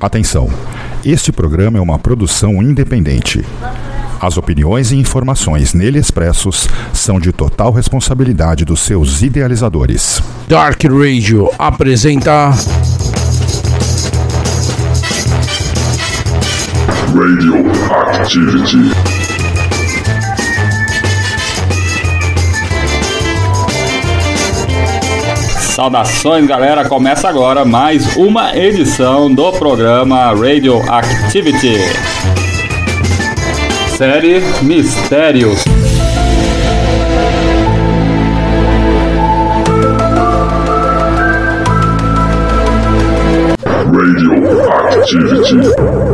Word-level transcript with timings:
Atenção! 0.00 0.48
Este 1.04 1.32
programa 1.32 1.78
é 1.78 1.80
uma 1.80 1.98
produção 1.98 2.62
independente. 2.62 3.44
As 4.20 4.36
opiniões 4.36 4.92
e 4.92 4.96
informações 4.96 5.74
nele 5.74 5.98
expressos 5.98 6.68
são 6.92 7.18
de 7.18 7.32
total 7.32 7.72
responsabilidade 7.72 8.64
dos 8.64 8.80
seus 8.80 9.22
idealizadores. 9.22 10.22
Dark 10.48 10.84
Radio 10.84 11.50
apresenta. 11.58 12.52
Radioactivity. 17.12 19.17
Saudações, 25.78 26.44
galera! 26.44 26.88
Começa 26.88 27.28
agora 27.28 27.64
mais 27.64 28.16
uma 28.16 28.52
edição 28.56 29.32
do 29.32 29.52
programa 29.52 30.34
Radioactivity. 30.34 31.76
Série 33.96 34.40
Mistérios. 34.60 35.62
Radioactivity. 43.64 46.07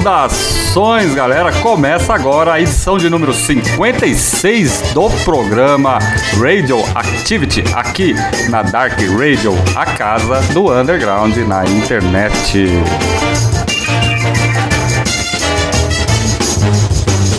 Saudações, 0.00 1.14
galera! 1.14 1.52
Começa 1.60 2.14
agora 2.14 2.54
a 2.54 2.60
edição 2.60 2.96
de 2.96 3.10
número 3.10 3.34
56 3.34 4.92
do 4.94 5.10
programa 5.26 5.98
Radioactivity, 6.38 7.62
aqui 7.74 8.14
na 8.48 8.62
Dark 8.62 8.98
Radio, 8.98 9.52
a 9.76 9.84
casa 9.84 10.40
do 10.54 10.72
underground 10.72 11.36
na 11.46 11.66
internet. 11.66 12.66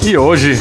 E 0.03 0.15
hoje, 0.15 0.59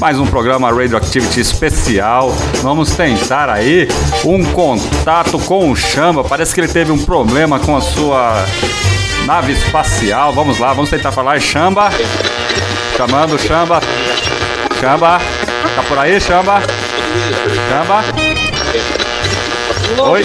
mais 0.00 0.18
um 0.18 0.26
programa 0.26 0.72
Radioactivity 0.72 1.40
especial. 1.40 2.30
Vamos 2.62 2.96
tentar 2.96 3.50
aí 3.50 3.86
um 4.24 4.42
contato 4.46 5.38
com 5.40 5.70
o 5.70 5.76
Chamba. 5.76 6.24
Parece 6.24 6.54
que 6.54 6.60
ele 6.62 6.68
teve 6.68 6.90
um 6.90 7.04
problema 7.04 7.60
com 7.60 7.76
a 7.76 7.82
sua 7.82 8.34
nave 9.26 9.52
espacial. 9.52 10.32
Vamos 10.32 10.58
lá, 10.58 10.72
vamos 10.72 10.90
tentar 10.90 11.12
falar. 11.12 11.40
Chamba. 11.40 11.90
Chamando 12.96 13.38
Chamba. 13.38 13.80
Chamba. 14.80 15.18
Tá 15.74 15.82
por 15.88 15.98
aí, 15.98 16.20
Chamba? 16.20 16.62
Chamba. 17.68 18.04
Oi. 20.10 20.24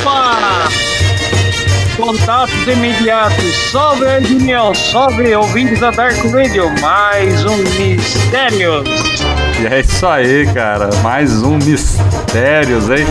Contatos 1.98 2.68
imediatos. 2.68 3.56
Salve, 3.72 4.06
Edniel. 4.06 4.74
Salve, 4.74 5.36
ouvintes 5.36 5.80
da 5.80 5.92
Dark 5.92 6.16
Radio. 6.34 6.70
Mais 6.82 7.44
um 7.46 7.58
Mistérios. 7.58 8.88
E 9.62 9.68
é 9.68 9.80
isso 9.82 10.08
aí, 10.08 10.48
cara. 10.54 10.90
Mais 11.02 11.44
um 11.44 11.58
Mistérios, 11.58 12.90
hein? 12.90 13.06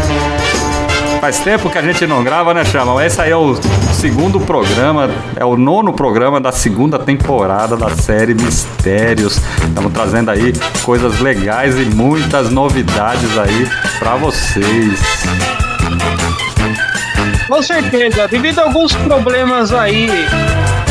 Faz 1.20 1.40
tempo 1.40 1.68
que 1.68 1.76
a 1.76 1.82
gente 1.82 2.06
não 2.06 2.22
grava, 2.22 2.54
né, 2.54 2.64
Chama? 2.64 3.04
Esse 3.04 3.20
aí 3.20 3.30
é 3.30 3.36
o 3.36 3.56
segundo 3.92 4.38
programa, 4.38 5.10
é 5.34 5.44
o 5.44 5.56
nono 5.56 5.92
programa 5.92 6.40
da 6.40 6.52
segunda 6.52 6.96
temporada 6.98 7.76
da 7.76 7.90
série 7.90 8.34
Mistérios. 8.34 9.40
Estamos 9.66 9.92
trazendo 9.92 10.30
aí 10.30 10.52
coisas 10.84 11.18
legais 11.20 11.76
e 11.76 11.84
muitas 11.86 12.50
novidades 12.50 13.36
aí 13.36 13.68
pra 13.98 14.14
vocês. 14.14 15.00
Com 17.48 17.62
certeza, 17.62 18.28
devido 18.28 18.60
a 18.60 18.62
alguns 18.62 18.94
problemas 18.94 19.72
aí, 19.72 20.08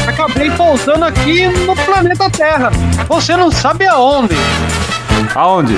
acabei 0.07 0.51
pousando 0.51 1.05
aqui 1.05 1.47
no 1.47 1.73
planeta 1.73 2.29
Terra. 2.29 2.69
Você 3.07 3.37
não 3.37 3.49
sabe 3.49 3.87
aonde. 3.87 4.35
Aonde? 5.33 5.77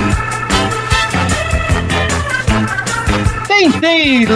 Tentei 3.60 4.26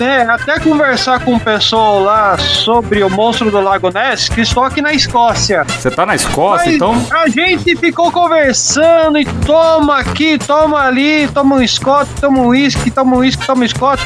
né, 0.00 0.22
até 0.28 0.58
conversar 0.58 1.20
com 1.20 1.36
o 1.36 1.40
pessoal 1.40 2.02
lá 2.02 2.36
sobre 2.36 3.04
o 3.04 3.08
monstro 3.08 3.52
do 3.52 3.60
Lago 3.60 3.88
Ness, 3.88 4.28
que 4.28 4.40
estou 4.40 4.64
aqui 4.64 4.82
na 4.82 4.92
Escócia. 4.92 5.62
Você 5.62 5.88
tá 5.88 6.04
na 6.04 6.16
Escócia, 6.16 6.66
Mas 6.66 6.74
então? 6.74 7.06
A 7.12 7.28
gente 7.28 7.76
ficou 7.76 8.10
conversando 8.10 9.16
e 9.16 9.24
toma 9.46 9.98
aqui, 9.98 10.36
toma 10.38 10.80
ali, 10.80 11.28
toma 11.28 11.54
um 11.54 11.68
Scott, 11.68 12.10
toma 12.20 12.40
um 12.40 12.46
whisky, 12.48 12.90
toma 12.90 13.14
um 13.14 13.20
whisky, 13.20 13.46
toma 13.46 13.62
um 13.62 13.68
Scott. 13.68 14.02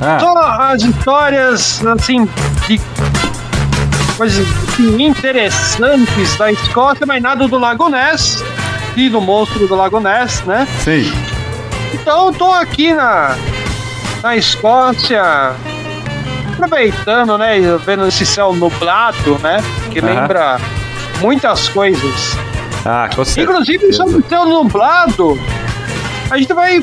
Ah, 0.00 0.20
Só 0.20 0.38
as 0.38 0.82
histórias, 0.82 1.84
assim, 1.84 2.28
de 2.68 2.80
coisas 4.16 4.46
assim, 4.68 5.02
interessantes 5.02 6.36
da 6.36 6.52
Escócia, 6.52 7.04
mas 7.04 7.20
nada 7.20 7.48
do 7.48 7.58
Lago 7.58 7.88
Ness 7.88 8.44
e 8.96 9.08
do 9.08 9.20
monstro 9.20 9.66
do 9.66 9.74
Lago 9.74 9.98
Ness, 9.98 10.40
né? 10.44 10.68
sim. 10.84 11.12
Então 11.94 12.26
eu 12.26 12.32
tô 12.32 12.52
aqui 12.52 12.92
na, 12.92 13.36
na 14.22 14.36
Escócia, 14.36 15.54
aproveitando, 16.52 17.36
né? 17.38 17.58
Vendo 17.84 18.06
esse 18.06 18.24
céu 18.24 18.52
nublado, 18.52 19.38
né? 19.38 19.58
Que 19.90 19.98
Aham. 19.98 20.08
lembra 20.08 20.60
muitas 21.20 21.68
coisas. 21.68 22.36
Ah, 22.84 23.08
com 23.14 23.24
certeza. 23.24 23.50
Inclusive 23.50 23.92
sobre 23.92 24.16
o 24.16 24.24
céu 24.28 24.46
nublado, 24.46 25.38
a 26.30 26.38
gente 26.38 26.52
vai 26.52 26.80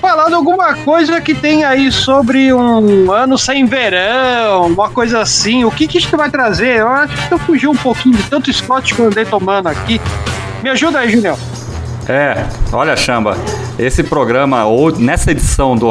falar 0.00 0.28
de 0.28 0.34
alguma 0.34 0.74
coisa 0.74 1.20
que 1.20 1.34
tem 1.34 1.64
aí 1.64 1.90
sobre 1.90 2.52
um 2.52 3.10
ano 3.10 3.38
sem 3.38 3.64
verão, 3.64 4.66
uma 4.66 4.90
coisa 4.90 5.20
assim. 5.20 5.64
O 5.64 5.70
que, 5.70 5.86
que 5.86 5.96
a 5.96 6.00
gente 6.00 6.14
vai 6.14 6.30
trazer? 6.30 6.80
Eu 6.80 6.88
acho 6.88 7.28
que 7.28 7.32
eu 7.32 7.38
fugi 7.38 7.66
um 7.66 7.74
pouquinho 7.74 8.16
de 8.16 8.22
tanto 8.24 8.52
Scott 8.52 8.94
que 8.94 9.00
eu 9.00 9.06
andei 9.06 9.24
tomando 9.24 9.68
aqui. 9.68 9.98
Me 10.62 10.68
ajuda 10.70 10.98
aí, 10.98 11.10
Julião. 11.10 11.38
É, 12.06 12.46
olha, 12.70 12.94
Chamba, 12.96 13.36
esse 13.78 14.02
programa, 14.02 14.66
ou 14.66 14.92
nessa 14.92 15.30
edição 15.30 15.74
do, 15.74 15.90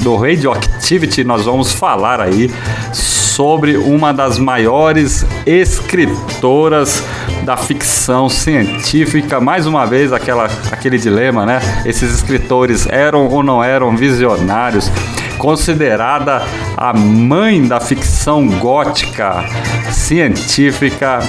do 0.00 0.16
Radioactivity, 0.16 1.22
nós 1.22 1.44
vamos 1.44 1.72
falar 1.72 2.20
aí 2.20 2.50
sobre 2.92 3.76
uma 3.76 4.12
das 4.12 4.38
maiores 4.38 5.24
escritoras 5.46 7.02
da 7.44 7.56
ficção 7.56 8.28
científica. 8.28 9.40
Mais 9.40 9.64
uma 9.64 9.86
vez, 9.86 10.12
aquela, 10.12 10.48
aquele 10.70 10.98
dilema, 10.98 11.46
né? 11.46 11.60
Esses 11.86 12.12
escritores 12.12 12.86
eram 12.88 13.28
ou 13.28 13.42
não 13.42 13.62
eram 13.62 13.96
visionários? 13.96 14.90
Considerada 15.38 16.42
a 16.76 16.92
mãe 16.92 17.66
da 17.66 17.80
ficção 17.80 18.46
gótica 18.46 19.44
científica 19.90 21.20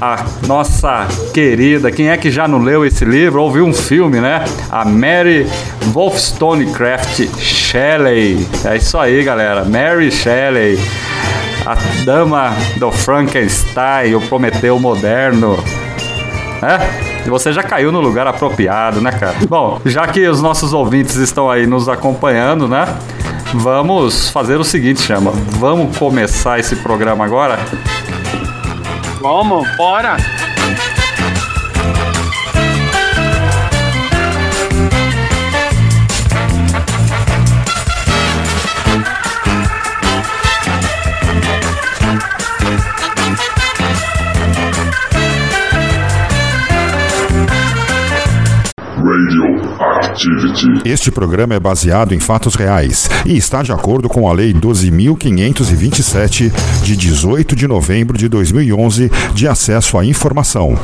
a 0.00 0.24
nossa 0.46 1.06
querida, 1.34 1.90
quem 1.90 2.08
é 2.08 2.16
que 2.16 2.30
já 2.30 2.46
não 2.46 2.58
leu 2.58 2.84
esse 2.84 3.04
livro, 3.04 3.42
ou 3.42 3.50
viu 3.50 3.66
um 3.66 3.74
filme, 3.74 4.20
né? 4.20 4.44
A 4.70 4.84
Mary 4.84 5.46
Wollstonecraft 5.92 7.28
Shelley. 7.38 8.46
É 8.64 8.76
isso 8.76 8.96
aí, 8.96 9.22
galera. 9.24 9.64
Mary 9.64 10.10
Shelley, 10.10 10.78
a 11.66 11.74
dama 12.04 12.52
do 12.76 12.92
Frankenstein, 12.92 14.14
o 14.14 14.20
Prometeu 14.20 14.78
moderno. 14.78 15.58
É? 16.62 17.26
E 17.26 17.30
você 17.30 17.52
já 17.52 17.62
caiu 17.62 17.90
no 17.92 18.00
lugar 18.00 18.26
apropriado, 18.26 19.00
né, 19.00 19.10
cara? 19.10 19.34
Bom, 19.48 19.80
já 19.84 20.06
que 20.06 20.26
os 20.26 20.40
nossos 20.40 20.72
ouvintes 20.72 21.16
estão 21.16 21.50
aí 21.50 21.66
nos 21.66 21.88
acompanhando, 21.88 22.68
né? 22.68 22.86
Vamos 23.52 24.30
fazer 24.30 24.56
o 24.56 24.64
seguinte, 24.64 25.00
chama. 25.00 25.32
Vamos 25.58 25.96
começar 25.96 26.58
esse 26.58 26.76
programa 26.76 27.24
agora? 27.24 27.58
Vamos, 29.20 29.66
bora! 29.76 30.16
Radioactivity. 50.18 50.82
Este 50.84 51.10
programa 51.10 51.54
é 51.54 51.60
baseado 51.60 52.12
em 52.12 52.18
fatos 52.18 52.56
reais 52.56 53.08
e 53.24 53.34
está 53.36 53.62
de 53.62 53.72
acordo 53.72 54.08
com 54.08 54.28
a 54.28 54.32
Lei 54.32 54.52
12.527, 54.52 56.52
de 56.82 56.96
18 56.96 57.54
de 57.54 57.68
novembro 57.68 58.18
de 58.18 58.28
2011, 58.28 59.10
de 59.32 59.46
acesso 59.46 59.96
à 59.96 60.04
informação. 60.04 60.76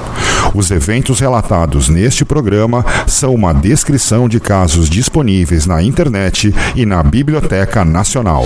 Os 0.55 0.71
eventos 0.71 1.19
relatados 1.19 1.89
neste 1.89 2.25
programa 2.25 2.87
são 3.07 3.35
uma 3.35 3.53
descrição 3.53 4.29
de 4.29 4.39
casos 4.39 4.89
disponíveis 4.89 5.67
na 5.67 5.83
internet 5.83 6.55
e 6.77 6.87
na 6.87 7.03
Biblioteca 7.03 7.85
Nacional. 7.85 8.45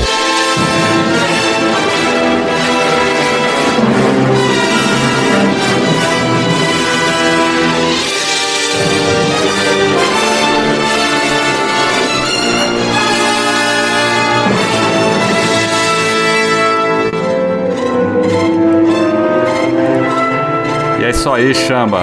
Isso 21.18 21.32
aí, 21.32 21.52
Chamba. 21.52 22.02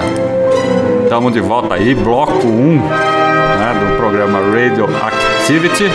Estamos 1.04 1.32
de 1.32 1.40
volta 1.40 1.76
aí, 1.76 1.96
bloco 1.96 2.46
1 2.46 2.78
né, 2.78 3.74
do 3.80 3.96
programa 3.96 4.40
Radio 4.40 4.84
Activity. 4.86 5.86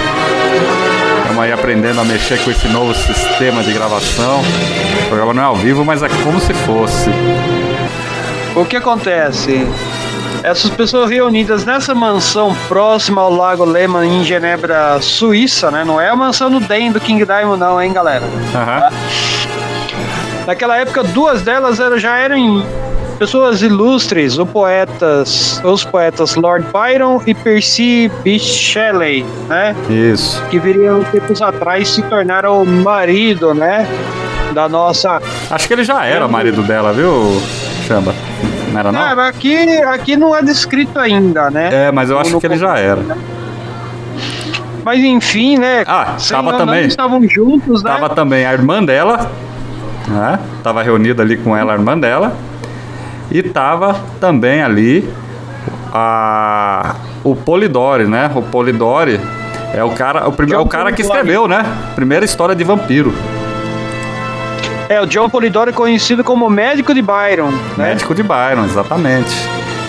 Estamos 1.21 1.45
aí 1.45 1.53
aprendendo 1.53 2.01
a 2.01 2.05
mexer 2.05 2.43
com 2.43 2.51
esse 2.51 2.67
novo 2.69 2.95
sistema 2.95 3.63
de 3.63 3.75
gravação. 3.75 4.41
O 4.41 5.09
programa 5.09 5.35
não 5.35 5.43
é 5.43 5.45
ao 5.45 5.55
vivo, 5.55 5.85
mas 5.85 6.03
é 6.03 6.09
como 6.25 6.41
se 6.41 6.55
fosse. 6.55 7.11
O 8.57 8.65
que 8.65 8.77
acontece? 8.77 9.67
Essas 10.43 10.71
pessoas 10.71 11.11
reunidas 11.11 11.67
nessa 11.67 11.95
mansão 11.95 12.57
próxima 12.69 13.21
ao 13.21 13.31
Lago 13.31 13.67
Lehmann 13.67 14.23
em 14.23 14.25
Genebra, 14.25 14.99
Suíça, 15.03 15.71
né? 15.71 15.85
Não 15.85 16.01
é 16.01 16.09
a 16.09 16.17
mansão 16.17 16.51
do 16.51 16.59
Den 16.59 16.91
do 16.91 16.99
King 16.99 17.23
Diamond, 17.27 17.61
não, 17.61 17.83
hein, 17.83 17.93
galera? 17.93 18.25
Uhum. 18.25 19.61
Naquela 20.47 20.79
época, 20.79 21.05
duas 21.05 21.43
delas 21.43 21.77
já 22.01 22.17
eram 22.17 22.65
pessoas 23.21 23.61
ilustres, 23.61 24.39
os 24.39 24.49
poetas, 24.49 25.61
os 25.63 25.85
poetas 25.85 26.37
Lord 26.37 26.67
Byron 26.73 27.21
e 27.27 27.35
Percy 27.35 28.11
Bysshe 28.25 28.55
Shelley, 28.55 29.27
né? 29.47 29.77
Isso. 29.91 30.43
Que 30.47 30.59
viriam 30.59 31.05
tempos 31.05 31.43
atrás 31.43 31.87
se 31.91 32.01
tornaram 32.05 32.63
o 32.63 32.67
marido, 32.67 33.53
né? 33.53 33.87
Da 34.55 34.71
nossa. 34.71 35.21
Acho 35.51 35.69
que 35.69 35.75
ele 35.75 35.85
já 35.85 36.07
era 36.07 36.27
marido 36.27 36.63
dela, 36.63 36.95
viu, 36.95 37.43
Chamba? 37.87 38.15
Não 38.73 38.81
era 38.81 38.91
não? 38.91 39.03
É, 39.03 39.15
mas 39.15 39.29
aqui, 39.29 39.69
aqui 39.83 40.17
não 40.17 40.35
é 40.35 40.43
descrito 40.43 40.99
ainda, 40.99 41.51
né? 41.51 41.89
É, 41.89 41.93
mas 41.93 42.09
eu 42.09 42.19
acho 42.19 42.41
que 42.41 42.47
ele 42.47 42.57
já 42.57 42.79
era. 42.79 43.03
Mas 44.83 44.99
enfim, 44.99 45.59
né? 45.59 45.85
Ah, 45.87 46.17
tava 46.27 46.55
também. 46.55 46.87
estavam 46.87 47.29
juntos, 47.29 47.83
né? 47.83 47.91
Tava 47.91 48.09
também 48.15 48.47
a 48.47 48.53
irmã 48.55 48.83
dela, 48.83 49.31
né? 50.09 50.39
Tava 50.63 50.83
reunida 50.83 51.23
ali 51.23 51.37
com 51.37 51.55
ela, 51.55 51.73
a 51.73 51.77
irmã 51.77 51.99
dela. 51.99 52.35
E 53.31 53.43
tava 53.43 53.97
também 54.21 54.62
ali 54.62 55.09
a, 55.93 56.97
o 57.23 57.37
Polidori, 57.37 58.06
né? 58.06 58.31
O 58.35 58.43
Polidori 58.43 59.21
é 59.73 59.85
o 59.85 59.91
cara, 59.91 60.29
o, 60.29 60.32
primeiro, 60.32 60.61
é 60.61 60.65
o 60.65 60.69
cara 60.69 60.91
que 60.93 61.03
escreveu, 61.03 61.47
né? 61.47 61.65
Primeira 61.94 62.25
história 62.25 62.55
de 62.55 62.65
vampiro. 62.65 63.15
É, 64.88 65.00
o 65.00 65.06
John 65.06 65.31
Polidori 65.31 65.73
conhecido 65.73 66.25
como 66.25 66.50
médico 66.50 66.93
de 66.93 67.00
Byron. 67.00 67.53
Né? 67.77 67.91
Médico 67.91 68.12
de 68.12 68.25
Byron, 68.25 68.65
exatamente. 68.65 69.33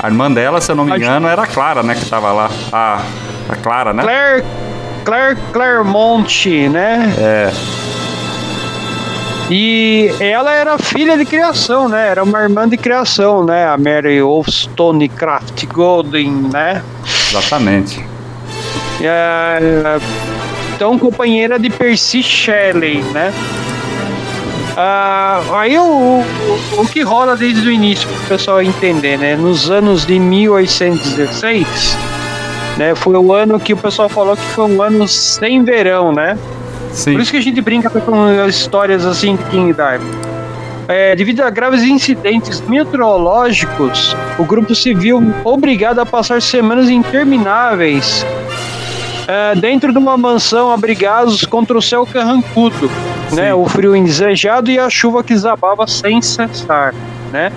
A 0.01 0.07
irmã 0.07 0.31
dela, 0.31 0.61
se 0.61 0.71
eu 0.71 0.75
não 0.75 0.85
me 0.85 0.95
engano, 0.95 1.27
era 1.27 1.41
a 1.41 1.47
Clara, 1.47 1.81
né? 1.81 1.95
Que 1.95 2.05
tava 2.05 2.31
lá. 2.31 2.49
A, 2.71 3.01
a 3.49 3.55
Clara, 3.55 3.93
né? 3.93 4.03
Claire, 4.03 4.43
Claire 5.03 5.37
Claremont, 5.51 6.69
né? 6.69 7.13
É. 7.17 7.51
E 9.53 10.09
ela 10.21 10.53
era 10.53 10.77
filha 10.77 11.17
de 11.17 11.25
criação, 11.25 11.89
né? 11.89 12.07
Era 12.07 12.23
uma 12.23 12.41
irmã 12.41 12.69
de 12.69 12.77
criação, 12.77 13.43
né? 13.43 13.67
A 13.67 13.77
Mary 13.77 14.21
Wollstonecraft 14.21 15.65
Golden, 15.65 16.31
né? 16.53 16.81
Exatamente. 17.29 18.01
É, 19.01 19.99
então, 20.73 20.97
companheira 20.97 21.59
de 21.59 21.69
Percy 21.69 22.23
Shelley, 22.23 23.01
né? 23.11 23.33
Ah, 24.77 25.41
aí 25.59 25.77
o, 25.77 25.83
o, 25.83 26.81
o, 26.81 26.87
que 26.87 27.01
rola 27.01 27.35
desde 27.35 27.67
o 27.67 27.71
início 27.71 28.07
para 28.07 28.17
o 28.17 28.27
pessoal 28.27 28.61
entender, 28.61 29.17
né? 29.17 29.35
Nos 29.35 29.69
anos 29.69 30.05
de 30.05 30.17
1816, 30.17 31.97
né? 32.77 32.95
Foi 32.95 33.17
o 33.17 33.33
ano 33.33 33.59
que 33.59 33.73
o 33.73 33.77
pessoal 33.77 34.07
falou 34.07 34.37
que 34.37 34.45
foi 34.45 34.71
um 34.71 34.81
ano 34.81 35.05
sem 35.09 35.61
verão, 35.61 36.13
né? 36.13 36.37
Sim. 36.91 37.13
Por 37.13 37.21
isso 37.21 37.31
que 37.31 37.37
a 37.37 37.41
gente 37.41 37.61
brinca 37.61 37.89
com 37.89 38.47
histórias 38.47 39.05
assim 39.05 39.35
de 39.35 39.43
King 39.45 39.73
Diamond. 39.73 40.31
É, 40.87 41.15
devido 41.15 41.41
a 41.41 41.49
graves 41.49 41.83
incidentes 41.83 42.59
meteorológicos, 42.61 44.15
o 44.37 44.43
grupo 44.43 44.75
se 44.75 44.93
viu 44.93 45.21
obrigado 45.43 45.99
a 45.99 46.05
passar 46.05 46.41
semanas 46.41 46.89
intermináveis 46.89 48.25
é, 49.27 49.55
dentro 49.55 49.93
de 49.93 49.97
uma 49.97 50.17
mansão 50.17 50.69
abrigados 50.69 51.45
contra 51.45 51.77
o 51.77 51.81
céu 51.81 52.05
carrancudo, 52.05 52.91
né? 53.31 53.53
O 53.53 53.65
frio 53.65 53.95
indesejado 53.95 54.69
e 54.69 54.77
a 54.77 54.89
chuva 54.89 55.23
que 55.23 55.35
zabava 55.37 55.87
sem 55.87 56.21
cessar, 56.21 56.93
né? 57.31 57.51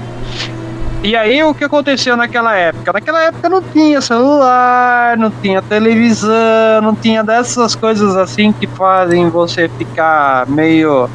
E 1.04 1.14
aí 1.14 1.44
o 1.44 1.52
que 1.52 1.62
aconteceu 1.62 2.16
naquela 2.16 2.56
época? 2.56 2.90
Naquela 2.94 3.24
época 3.24 3.46
não 3.46 3.60
tinha 3.60 4.00
celular, 4.00 5.18
não 5.18 5.30
tinha 5.30 5.60
televisão, 5.60 6.80
não 6.82 6.94
tinha 6.94 7.22
dessas 7.22 7.74
coisas 7.74 8.16
assim 8.16 8.52
que 8.52 8.66
fazem 8.66 9.28
você 9.28 9.68
ficar 9.68 10.48
meio 10.48 11.06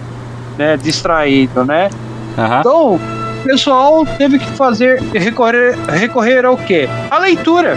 né, 0.59 0.77
distraído, 0.77 1.65
né? 1.65 1.89
Uhum. 2.38 2.59
Então, 2.59 2.95
o 2.95 3.44
pessoal 3.44 4.06
teve 4.06 4.38
que 4.38 4.51
fazer 4.51 5.01
recorrer, 5.12 5.75
recorrer 5.88 6.45
ao 6.45 6.56
quê? 6.56 6.88
A 7.09 7.18
leitura, 7.18 7.74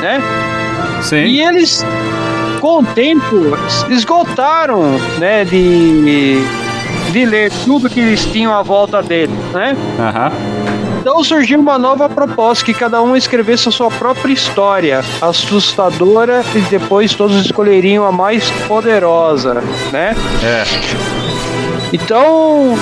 né? 0.00 0.22
Sim. 1.02 1.24
E 1.24 1.40
eles, 1.42 1.84
com 2.60 2.82
o 2.82 2.84
tempo, 2.84 3.58
esgotaram, 3.90 4.80
né, 5.18 5.44
de, 5.44 6.36
de 7.10 7.26
ler 7.26 7.50
tudo 7.64 7.90
que 7.90 7.98
eles 7.98 8.24
tinham 8.26 8.54
à 8.54 8.62
volta 8.62 9.02
dele, 9.02 9.34
né? 9.52 9.76
Uhum. 9.98 10.81
Então 11.02 11.22
surgiu 11.24 11.58
uma 11.58 11.76
nova 11.76 12.08
proposta 12.08 12.64
que 12.64 12.72
cada 12.72 13.02
um 13.02 13.16
escrevesse 13.16 13.68
a 13.68 13.72
sua 13.72 13.90
própria 13.90 14.32
história, 14.32 15.00
assustadora, 15.20 16.44
e 16.54 16.60
depois 16.70 17.12
todos 17.12 17.44
escolheriam 17.44 18.06
a 18.06 18.12
mais 18.12 18.48
poderosa, 18.68 19.54
né? 19.90 20.14
É. 20.44 20.62
Então, 21.92 22.78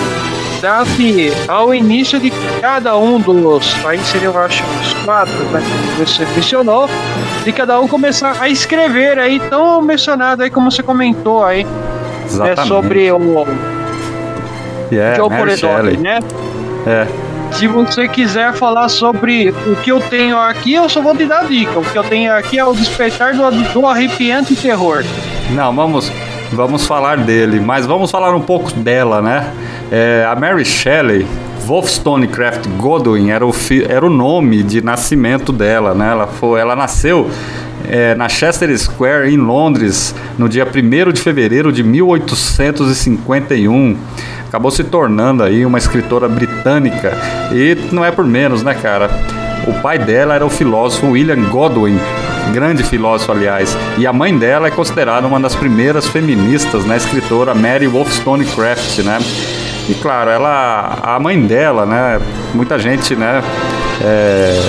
dá-se 0.61 1.33
ao 1.49 1.75
início 1.75 2.21
de 2.21 2.31
cada 2.61 2.95
um 2.99 3.19
dos, 3.19 3.75
aí 3.87 3.99
seriam 4.01 4.37
acho 4.37 4.63
os 4.83 4.93
quatro, 5.03 5.43
né? 5.45 5.63
Que 5.97 6.05
você 6.05 6.27
mencionou, 6.37 6.91
de 7.43 7.53
cada 7.55 7.81
um 7.81 7.89
começar 7.89 8.37
a 8.39 8.51
escrever 8.51 9.19
aí, 9.19 9.41
tão 9.49 9.81
mencionado 9.81 10.43
aí 10.43 10.51
como 10.51 10.71
você 10.71 10.83
comentou 10.83 11.43
aí, 11.43 11.67
Exatamente. 12.27 12.61
né, 12.61 12.67
sobre 12.67 13.11
o 13.13 13.47
yeah, 14.93 15.17
Joe 15.17 15.31
Poledori, 15.31 15.97
né? 15.97 16.19
É. 16.87 17.30
Se 17.53 17.67
você 17.67 18.09
quiser 18.09 18.55
falar 18.55 18.89
sobre 18.89 19.51
o 19.51 19.77
que 19.77 19.93
eu 19.93 20.01
tenho 20.01 20.39
aqui, 20.39 20.75
eu 20.75 20.89
só 20.89 21.03
vou 21.03 21.15
te 21.15 21.27
dar 21.27 21.47
dica. 21.47 21.79
O 21.79 21.85
que 21.85 21.97
eu 21.97 22.05
tenho 22.05 22.33
aqui 22.33 22.59
é 22.59 22.65
o 22.65 22.73
despertar 22.73 23.35
do, 23.35 23.73
do 23.73 23.87
arrepiante 23.87 24.57
terror. 24.57 25.05
Não, 25.51 25.75
vamos, 25.75 26.11
vamos 26.53 26.87
falar 26.87 27.19
dele, 27.19 27.61
mas 27.61 27.87
vamos 27.87 28.11
falar 28.11 28.35
um 28.35 28.41
pouco 28.41 28.73
dela, 28.73 29.21
né? 29.21 29.53
É, 29.91 30.27
a 30.31 30.37
Mary 30.37 30.65
Shelley, 30.65 31.27
Wolfstonecraft 31.67 32.67
Godwin 32.79 33.31
era 33.31 33.47
o, 33.47 33.53
era 33.89 34.07
o 34.07 34.11
nome 34.11 34.63
de 34.63 34.83
nascimento 34.83 35.53
dela, 35.53 35.95
né? 35.95 36.13
Ela, 36.13 36.27
foi, 36.27 36.61
ela 36.61 36.75
nasceu 36.75 37.31
é, 37.89 38.15
na 38.15 38.29
Chester 38.29 38.77
Square, 38.79 39.33
em 39.33 39.37
Londres, 39.37 40.15
no 40.39 40.49
dia 40.49 40.67
1 40.67 41.13
de 41.13 41.21
fevereiro 41.21 41.73
de 41.73 41.83
1851 41.83 43.97
acabou 44.51 44.73
se 44.73 44.83
tornando 44.83 45.45
aí 45.45 45.65
uma 45.65 45.79
escritora 45.79 46.29
britânica 46.29 47.17
e 47.53 47.79
não 47.93 48.05
é 48.05 48.11
por 48.11 48.27
menos, 48.27 48.65
né, 48.65 48.75
cara? 48.75 49.09
O 49.65 49.75
pai 49.75 49.97
dela 49.97 50.35
era 50.35 50.45
o 50.45 50.51
filósofo 50.51 51.11
William 51.11 51.41
Godwin, 51.45 51.97
grande 52.53 52.83
filósofo, 52.83 53.31
aliás, 53.31 53.79
e 53.97 54.09
a 54.09 54.13
mãe 54.13 54.37
dela 54.37 54.67
é 54.67 54.71
considerada 54.73 55.25
uma 55.25 55.39
das 55.39 55.55
primeiras 55.55 56.09
feministas, 56.09 56.85
né, 56.85 56.97
escritora 56.97 57.55
Mary 57.55 57.87
Wollstonecraft, 57.87 58.99
né? 59.05 59.19
E 59.89 59.95
claro, 59.95 60.31
ela, 60.31 60.99
a 61.01 61.21
mãe 61.21 61.41
dela, 61.41 61.87
né, 61.87 62.21
muita 62.53 62.77
gente, 62.77 63.15
né, 63.15 63.45
é, 64.03 64.69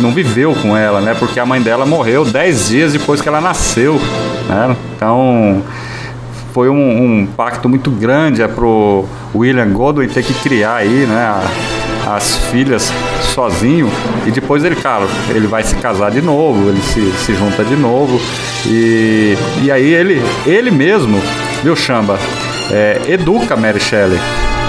não 0.00 0.12
viveu 0.12 0.54
com 0.54 0.74
ela, 0.74 1.02
né, 1.02 1.14
porque 1.18 1.38
a 1.38 1.44
mãe 1.44 1.60
dela 1.60 1.84
morreu 1.84 2.24
dez 2.24 2.68
dias 2.68 2.94
depois 2.94 3.20
que 3.20 3.28
ela 3.28 3.42
nasceu, 3.42 4.00
né? 4.48 4.74
Então 4.96 5.62
foi 6.54 6.68
um, 6.68 7.22
um 7.22 7.26
pacto 7.26 7.68
muito 7.68 7.90
grande 7.90 8.40
é 8.40 8.46
pro 8.46 9.04
William 9.34 9.68
Godwin 9.70 10.06
ter 10.06 10.22
que 10.22 10.32
criar 10.34 10.76
aí, 10.76 11.04
né, 11.04 11.16
a, 12.06 12.14
as 12.14 12.36
filhas 12.36 12.92
sozinho 13.34 13.90
e 14.24 14.30
depois 14.30 14.64
ele, 14.64 14.76
cara, 14.76 15.04
ele 15.30 15.48
vai 15.48 15.64
se 15.64 15.74
casar 15.74 16.12
de 16.12 16.22
novo, 16.22 16.68
ele 16.68 16.80
se, 16.80 17.10
se 17.24 17.34
junta 17.34 17.64
de 17.64 17.74
novo 17.74 18.20
e, 18.66 19.36
e 19.64 19.72
aí 19.72 19.92
ele, 19.92 20.22
ele 20.46 20.70
mesmo, 20.70 21.20
viu, 21.64 21.74
Chamba, 21.74 22.20
é, 22.70 23.00
educa 23.08 23.56
Mary 23.56 23.80
Shelley, 23.80 24.20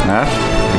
né? 0.07 0.25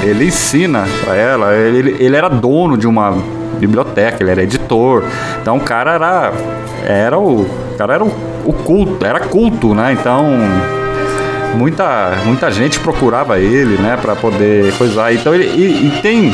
Ele 0.02 0.25
ensina 0.25 0.86
para 1.04 1.14
ela, 1.14 1.54
ele, 1.54 1.96
ele 2.00 2.16
era 2.16 2.28
dono 2.28 2.76
de 2.76 2.88
uma 2.88 3.16
biblioteca, 3.60 4.25
ele 4.25 4.30
era 4.32 4.42
editor, 4.42 5.04
então 5.40 5.56
o 5.56 5.60
cara 5.60 5.92
era, 5.92 6.32
era 6.84 7.16
o, 7.16 7.42
o 7.42 7.76
cara 7.78 7.94
era 7.94 8.04
o, 8.04 8.12
o 8.44 8.52
culto, 8.52 9.06
era 9.06 9.20
culto, 9.20 9.72
né? 9.72 9.92
Então 9.92 10.25
muita, 11.55 12.19
muita 12.25 12.50
gente 12.50 12.81
procurava 12.81 13.38
ele, 13.38 13.76
né, 13.76 13.97
para 14.00 14.17
poder 14.17 14.73
coisar. 14.76 15.12
Então 15.12 15.35
ele 15.35 15.45
e, 15.45 15.87
e, 15.87 16.00
tem 16.03 16.33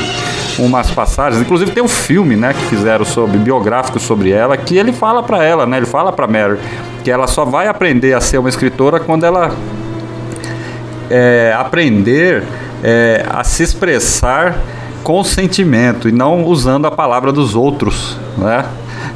umas 0.58 0.90
passagens, 0.90 1.40
inclusive 1.40 1.70
tem 1.70 1.82
um 1.82 1.88
filme, 1.88 2.36
né, 2.36 2.52
que 2.52 2.64
fizeram 2.66 3.04
sobre 3.04 3.38
biográfico 3.38 3.98
sobre 3.98 4.30
ela, 4.30 4.56
que 4.56 4.76
ele 4.76 4.92
fala 4.92 5.22
para 5.22 5.42
ela, 5.44 5.66
né, 5.66 5.78
ele 5.78 5.86
fala 5.86 6.12
para 6.12 6.26
Mary 6.26 6.58
que 7.02 7.10
ela 7.10 7.26
só 7.26 7.44
vai 7.44 7.66
aprender 7.66 8.14
a 8.14 8.20
ser 8.20 8.38
uma 8.38 8.48
escritora 8.48 9.00
quando 9.00 9.24
ela 9.24 9.54
é, 11.10 11.54
aprender 11.58 12.44
é, 12.82 13.24
a 13.28 13.42
se 13.44 13.62
expressar 13.62 14.56
consentimento 15.02 16.08
e 16.08 16.12
não 16.12 16.44
usando 16.44 16.86
a 16.86 16.90
palavra 16.90 17.32
dos 17.32 17.54
outros, 17.54 18.16
né? 18.38 18.64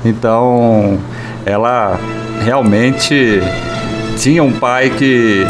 Então, 0.05 0.99
ela 1.45 1.99
realmente 2.45 3.41
tinha 4.19 4.43
um 4.43 4.53
pai 4.53 4.91
que 4.91 5.47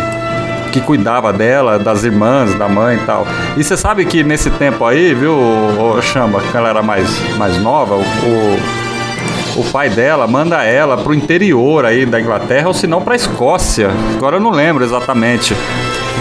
que 0.76 0.80
cuidava 0.82 1.32
dela, 1.32 1.78
das 1.78 2.04
irmãs, 2.04 2.54
da 2.54 2.68
mãe 2.68 2.96
e 2.96 3.00
tal. 3.00 3.26
E 3.56 3.64
você 3.64 3.76
sabe 3.76 4.04
que 4.04 4.22
nesse 4.22 4.50
tempo 4.50 4.84
aí, 4.84 5.14
viu, 5.14 5.32
o 5.32 6.02
Chamba, 6.02 6.40
quando 6.40 6.56
ela 6.56 6.68
era 6.68 6.82
mais, 6.82 7.08
mais 7.38 7.56
nova, 7.62 7.94
o, 7.96 9.60
o 9.60 9.64
pai 9.72 9.88
dela 9.88 10.26
manda 10.26 10.62
ela 10.62 10.98
pro 10.98 11.14
interior 11.14 11.86
aí 11.86 12.04
da 12.04 12.20
Inglaterra 12.20 12.68
ou 12.68 12.74
se 12.74 12.86
não 12.86 13.00
pra 13.00 13.16
Escócia. 13.16 13.90
Agora 14.16 14.36
eu 14.36 14.40
não 14.40 14.50
lembro 14.50 14.84
exatamente. 14.84 15.56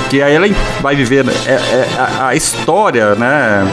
Que 0.09 0.21
aí 0.21 0.33
ela 0.33 0.47
vai 0.81 0.95
viver 0.95 1.25
é, 1.45 1.51
é, 1.51 1.87
a, 1.97 2.27
a 2.27 2.35
história, 2.35 3.13
né? 3.15 3.67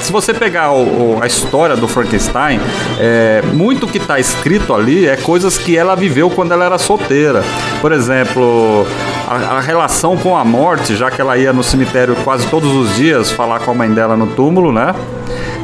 se 0.00 0.12
você 0.12 0.32
pegar 0.32 0.72
o, 0.72 1.16
o, 1.16 1.18
a 1.22 1.26
história 1.26 1.76
do 1.76 1.86
Frankenstein, 1.86 2.60
é, 2.98 3.42
muito 3.52 3.86
que 3.86 3.98
está 3.98 4.18
escrito 4.18 4.72
ali 4.72 5.06
é 5.06 5.16
coisas 5.16 5.58
que 5.58 5.76
ela 5.76 5.94
viveu 5.94 6.30
quando 6.30 6.52
ela 6.52 6.64
era 6.64 6.78
solteira. 6.78 7.42
Por 7.80 7.92
exemplo, 7.92 8.86
a, 9.28 9.56
a, 9.56 9.60
relação 9.60 10.16
com 10.16 10.36
a 10.36 10.44
morte, 10.44 10.96
já 10.96 11.10
que 11.10 11.20
ela 11.20 11.36
ia 11.36 11.52
no 11.52 11.62
cemitério 11.62 12.16
quase 12.24 12.46
todos 12.48 12.70
os 12.72 12.96
dias 12.96 13.30
falar 13.30 13.60
com 13.60 13.70
a 13.70 13.74
mãe 13.74 13.90
dela 13.90 14.16
no 14.16 14.28
túmulo, 14.28 14.72
né? 14.72 14.94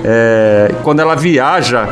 É, 0.05 0.75
quando 0.83 1.01
ela 1.01 1.15
viaja 1.15 1.89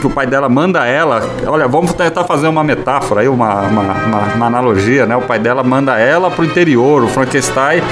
que 0.00 0.06
o 0.06 0.10
pai 0.10 0.26
dela 0.26 0.48
manda 0.48 0.86
ela. 0.86 1.28
Olha, 1.46 1.66
vamos 1.66 1.92
tentar 1.92 2.22
fazer 2.24 2.46
uma 2.46 2.62
metáfora 2.62 3.22
aí, 3.22 3.28
uma, 3.28 3.62
uma, 3.62 3.82
uma, 3.82 4.18
uma 4.34 4.46
analogia, 4.46 5.06
né? 5.06 5.16
O 5.16 5.22
pai 5.22 5.38
dela 5.38 5.64
manda 5.64 5.98
ela 5.98 6.30
pro 6.30 6.44
interior, 6.44 7.02
o 7.02 7.08
Frankenstein 7.08 7.82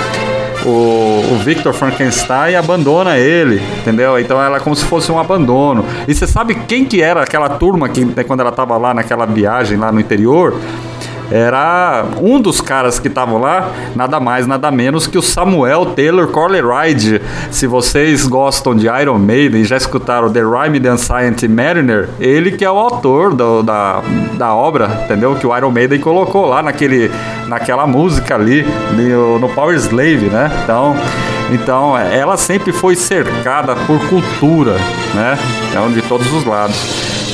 o, 0.67 1.33
o 1.33 1.39
Victor 1.45 1.73
Frankenstein 1.73 2.57
abandona 2.57 3.17
ele, 3.17 3.63
entendeu? 3.79 4.19
Então 4.19 4.43
ela 4.43 4.57
é 4.57 4.61
como 4.61 4.75
se 4.75 4.85
fosse 4.85 5.11
um 5.13 5.19
abandono. 5.19 5.85
E 6.09 6.15
você 6.15 6.27
sabe 6.27 6.55
quem 6.67 6.85
que 6.85 7.01
era 7.01 7.23
aquela 7.23 7.49
turma 7.49 7.89
que 7.89 8.05
quando 8.25 8.41
ela 8.41 8.51
estava 8.51 8.77
lá 8.77 8.93
naquela 8.93 9.25
viagem 9.25 9.79
lá 9.79 9.93
no 9.93 10.01
interior? 10.01 10.59
Era 11.31 12.05
um 12.21 12.41
dos 12.41 12.61
caras 12.61 12.99
que 12.99 13.09
estavam 13.09 13.41
lá, 13.41 13.71
nada 13.95 14.21
mais, 14.21 14.47
nada 14.47 14.71
menos 14.71 15.07
que 15.07 15.19
o 15.19 15.23
Samuel 15.23 15.87
Taylor 15.87 16.29
Coleridge. 16.29 17.21
Se 17.51 17.67
vocês 17.67 18.27
gostam 18.27 18.75
de 18.75 18.87
Iron 18.87 19.19
Maiden 19.19 19.65
já 19.65 19.77
escutaram 19.77 20.31
The 20.31 20.41
Rhyme 20.41 20.81
the 20.81 20.89
Ancient 20.89 21.43
Mariner, 21.49 22.09
ele 22.21 22.53
que 22.53 22.65
é 22.65 22.71
o 22.71 22.79
autor 22.79 23.35
do, 23.35 23.63
da, 23.63 24.03
da 24.35 24.55
obra, 24.55 25.03
entendeu? 25.05 25.35
Que 25.35 25.47
o 25.47 25.57
Iron 25.57 25.71
Maiden 25.71 26.01
colocou 26.01 26.47
lá 26.47 26.63
naquele, 26.63 27.11
naquela 27.49 27.87
música 27.87 28.35
ali, 28.35 28.67
no, 28.93 29.39
no 29.39 29.49
Power 29.49 29.77
Slave, 29.77 30.27
né? 30.31 30.51
Então, 30.63 30.97
então, 31.53 31.97
ela 31.97 32.37
sempre 32.37 32.73
foi 32.73 32.97
cercada 32.97 33.77
por 33.77 34.01
cultura, 34.09 34.73
né? 35.15 35.39
Então, 35.69 35.91
de 35.91 36.03
todos 36.03 36.33
os 36.33 36.45
lados. 36.45 36.77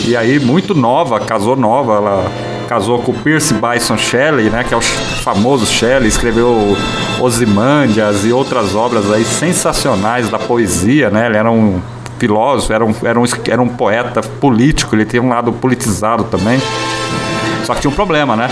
E 0.07 0.17
aí, 0.17 0.39
muito 0.39 0.75
nova, 0.75 1.21
casou 1.21 1.57
nova, 1.57 1.95
ela 1.95 2.52
casou 2.73 3.01
com 3.01 3.13
o 3.13 3.15
Percy 3.15 3.53
Bison 3.53 3.99
Shelley, 3.99 4.49
né, 4.49 4.65
que 4.65 4.73
é 4.73 4.77
o 4.77 4.81
famoso 4.81 5.67
Shelley, 5.67 6.09
escreveu 6.09 6.75
Ozymandias 7.21 8.25
e 8.25 8.33
outras 8.33 8.75
obras 8.75 9.13
aí 9.13 9.27
sensacionais 9.27 10.31
da 10.31 10.39
poesia, 10.39 11.11
né? 11.11 11.27
Ele 11.27 11.37
era 11.37 11.51
um 11.51 11.83
filósofo, 12.19 12.73
era 12.73 12.83
um, 12.83 12.95
era 13.03 13.21
um, 13.21 13.25
era 13.47 13.63
um 13.63 13.69
poeta 13.69 14.23
político, 14.23 14.97
ele 14.97 15.05
tinha 15.05 15.21
um 15.21 15.29
lado 15.29 15.53
politizado 15.53 16.25
também. 16.25 16.59
Só 17.65 17.75
que 17.75 17.83
tinha 17.83 17.91
um 17.91 17.95
problema, 17.95 18.35
né? 18.35 18.49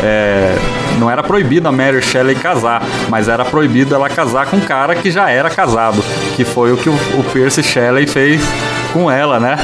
É, 0.00 0.56
não 1.00 1.10
era 1.10 1.20
proibido 1.20 1.66
a 1.66 1.72
Mary 1.72 2.00
Shelley 2.00 2.36
casar, 2.36 2.84
mas 3.08 3.26
era 3.26 3.44
proibido 3.44 3.96
ela 3.96 4.08
casar 4.08 4.46
com 4.46 4.58
um 4.58 4.60
cara 4.60 4.94
que 4.94 5.10
já 5.10 5.28
era 5.28 5.50
casado, 5.50 6.04
que 6.36 6.44
foi 6.44 6.72
o 6.72 6.76
que 6.76 6.88
o, 6.88 6.94
o 6.94 7.24
Percy 7.32 7.64
Shelley 7.64 8.06
fez 8.06 8.40
com 8.92 9.10
ela, 9.10 9.40
né? 9.40 9.56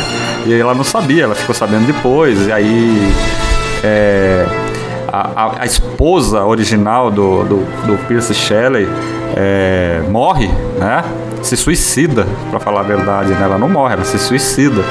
E 0.45 0.53
ela 0.53 0.75
não 0.75 0.85
sabia, 0.85 1.23
ela 1.23 1.37
ficou 1.37 1.55
sabendo 1.55 1.87
depois, 1.87 2.49
e 2.49 2.53
aí 2.53 3.13
é, 3.83 4.47
a, 5.09 5.63
a, 5.63 5.67
esposa 5.67 6.45
original 6.45 7.11
do, 7.11 7.45
do, 7.45 7.57
do 7.87 8.07
Pierce 8.07 8.35
Shelley 8.35 8.89
é, 9.37 10.03
morre, 10.09 10.49
né? 10.79 11.05
Se 11.43 11.57
suicida, 11.57 12.27
para 12.51 12.59
falar 12.59 12.81
a 12.81 12.83
verdade, 12.83 13.31
né? 13.31 13.43
Ela 13.43 13.59
não 13.59 13.69
morre, 13.69 13.95
ela 13.95 14.05
se 14.05 14.19
suicida. 14.19 14.83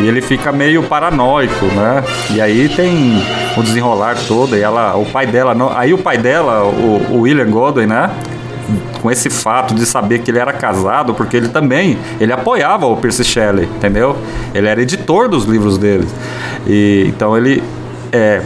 E 0.00 0.08
ele 0.08 0.20
fica 0.20 0.50
meio 0.50 0.82
paranoico, 0.82 1.66
né? 1.66 2.02
E 2.30 2.40
aí 2.40 2.68
tem 2.68 3.22
o 3.56 3.62
desenrolar 3.62 4.16
todo, 4.26 4.56
e 4.56 4.62
ela, 4.62 4.96
o 4.96 5.04
pai 5.04 5.26
dela, 5.26 5.54
não, 5.54 5.70
aí 5.76 5.92
o 5.92 5.98
pai 5.98 6.18
dela, 6.18 6.64
o, 6.64 7.06
o 7.10 7.20
William 7.20 7.50
Godwin, 7.50 7.86
né? 7.86 8.10
com 9.02 9.10
esse 9.10 9.28
fato 9.28 9.74
de 9.74 9.84
saber 9.84 10.20
que 10.20 10.30
ele 10.30 10.38
era 10.38 10.52
casado, 10.52 11.12
porque 11.12 11.36
ele 11.36 11.48
também 11.48 11.98
ele 12.20 12.32
apoiava 12.32 12.86
o 12.86 12.96
Percy 12.96 13.24
Shelley, 13.24 13.64
entendeu? 13.64 14.16
Ele 14.54 14.68
era 14.68 14.80
editor 14.80 15.28
dos 15.28 15.44
livros 15.44 15.76
dele. 15.76 16.06
E 16.66 17.04
então 17.08 17.36
ele 17.36 17.60
é, 18.12 18.42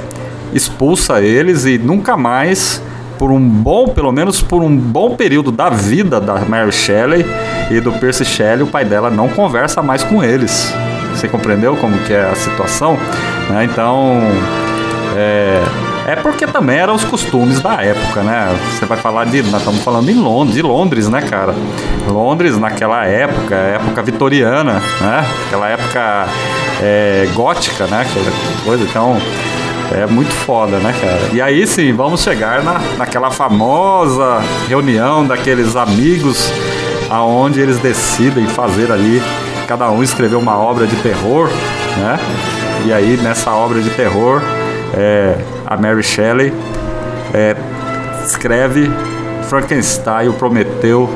expulsa 0.54 1.20
eles 1.20 1.64
e 1.64 1.76
nunca 1.76 2.16
mais 2.16 2.80
por 3.18 3.30
um 3.30 3.40
bom, 3.40 3.88
pelo 3.88 4.12
menos 4.12 4.42
por 4.42 4.62
um 4.62 4.76
bom 4.76 5.16
período 5.16 5.50
da 5.50 5.68
vida 5.68 6.20
da 6.20 6.36
Mary 6.40 6.72
Shelley 6.72 7.24
e 7.70 7.80
do 7.80 7.92
Percy 7.92 8.24
Shelley, 8.24 8.62
o 8.62 8.66
pai 8.66 8.84
dela 8.84 9.10
não 9.10 9.28
conversa 9.28 9.82
mais 9.82 10.02
com 10.02 10.22
eles. 10.22 10.72
Você 11.12 11.26
compreendeu 11.26 11.76
como 11.76 11.96
que 12.00 12.12
é 12.12 12.30
a 12.30 12.34
situação? 12.34 12.98
Né? 13.48 13.64
Então, 13.64 14.20
é, 15.16 15.62
é 16.06 16.14
porque 16.14 16.46
também 16.46 16.78
eram 16.78 16.94
os 16.94 17.04
costumes 17.04 17.60
da 17.60 17.82
época, 17.82 18.22
né? 18.22 18.56
Você 18.70 18.86
vai 18.86 18.96
falar 18.96 19.24
de. 19.24 19.42
Nós 19.42 19.60
estamos 19.60 19.82
falando 19.82 20.08
em 20.08 20.14
Londres, 20.14 20.54
de 20.54 20.62
Londres, 20.62 21.08
né, 21.08 21.20
cara? 21.20 21.52
Londres 22.06 22.56
naquela 22.56 23.04
época, 23.04 23.56
época 23.56 24.02
vitoriana, 24.02 24.74
né? 25.00 25.26
Aquela 25.46 25.68
época 25.68 26.28
é, 26.80 27.28
gótica, 27.34 27.86
né? 27.88 28.02
Aquela 28.02 28.32
coisa. 28.64 28.84
Então, 28.84 29.18
é 29.92 30.06
muito 30.06 30.32
foda, 30.32 30.78
né, 30.78 30.94
cara? 31.00 31.18
E 31.32 31.42
aí 31.42 31.66
sim, 31.66 31.92
vamos 31.92 32.22
chegar 32.22 32.62
na, 32.62 32.80
naquela 32.96 33.32
famosa 33.32 34.40
reunião 34.68 35.26
daqueles 35.26 35.74
amigos 35.74 36.50
aonde 37.10 37.60
eles 37.60 37.78
decidem 37.78 38.46
fazer 38.46 38.90
ali, 38.92 39.22
cada 39.66 39.90
um 39.90 40.02
escrever 40.02 40.36
uma 40.36 40.56
obra 40.56 40.86
de 40.86 40.96
terror, 40.96 41.48
né? 41.98 42.18
E 42.84 42.92
aí 42.92 43.16
nessa 43.16 43.50
obra 43.52 43.80
de 43.80 43.90
terror, 43.90 44.40
é, 44.94 45.36
a 45.66 45.76
Mary 45.76 46.02
Shelley 46.02 46.52
é, 47.34 47.56
escreve 48.24 48.90
Frankenstein, 49.48 50.28
o 50.28 50.32
Prometeu 50.32 51.10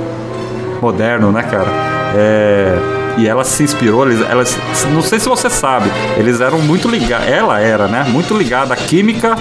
moderno, 0.81 1.31
né, 1.31 1.43
cara? 1.43 1.69
É, 2.17 2.79
e 3.19 3.29
ela 3.29 3.45
se 3.45 3.63
inspirou, 3.63 4.07
eles, 4.07 4.21
elas, 4.29 4.59
não 4.93 5.03
sei 5.03 5.19
se 5.19 5.29
você 5.29 5.51
sabe, 5.51 5.91
eles 6.17 6.41
eram 6.41 6.59
muito 6.59 6.89
ligados, 6.89 7.29
ela 7.29 7.61
era, 7.61 7.87
né, 7.87 8.05
muito 8.09 8.37
ligada 8.37 8.73
à 8.73 8.77
química 8.77 9.37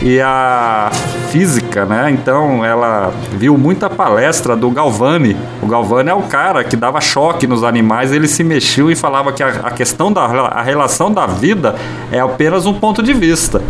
e 0.00 0.20
à 0.20 0.90
física, 1.30 1.84
né? 1.84 2.10
Então 2.10 2.64
ela 2.64 3.12
viu 3.32 3.58
muita 3.58 3.90
palestra 3.90 4.56
do 4.56 4.70
Galvani. 4.70 5.36
O 5.62 5.66
Galvani 5.66 6.10
é 6.10 6.14
o 6.14 6.22
cara 6.22 6.62
que 6.64 6.76
dava 6.76 7.00
choque 7.00 7.46
nos 7.46 7.64
animais, 7.64 8.12
ele 8.12 8.28
se 8.28 8.44
mexeu 8.44 8.90
e 8.90 8.94
falava 8.94 9.32
que 9.32 9.42
a, 9.42 9.48
a 9.64 9.70
questão 9.70 10.12
da 10.12 10.22
a 10.22 10.62
relação 10.62 11.10
da 11.10 11.26
vida 11.26 11.74
é 12.12 12.20
apenas 12.20 12.66
um 12.66 12.74
ponto 12.74 13.02
de 13.02 13.12
vista, 13.12 13.60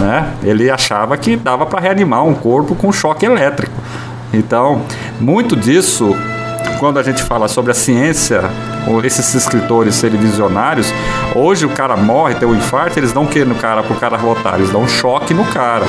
né? 0.00 0.32
Ele 0.42 0.70
achava 0.70 1.16
que 1.16 1.36
dava 1.36 1.66
para 1.66 1.80
reanimar 1.80 2.24
um 2.24 2.34
corpo 2.34 2.74
com 2.74 2.92
choque 2.92 3.24
elétrico. 3.24 3.76
Então, 4.32 4.82
muito 5.20 5.54
disso 5.54 6.14
quando 6.78 6.98
a 6.98 7.02
gente 7.02 7.22
fala 7.22 7.48
sobre 7.48 7.72
a 7.72 7.74
ciência, 7.74 8.42
esses 9.04 9.34
escritores 9.34 9.94
serem 9.94 10.18
visionários, 10.18 10.92
hoje 11.34 11.66
o 11.66 11.70
cara 11.70 11.96
morre, 11.96 12.34
tem 12.34 12.46
um 12.46 12.54
infarto, 12.54 12.98
eles 12.98 13.12
dão 13.12 13.24
o 13.24 13.28
que 13.28 13.44
no 13.44 13.54
cara 13.54 13.82
pro 13.82 13.96
cara 13.96 14.16
rotar? 14.16 14.54
Eles 14.56 14.70
dão 14.70 14.82
um 14.82 14.88
choque 14.88 15.32
no 15.32 15.44
cara 15.46 15.86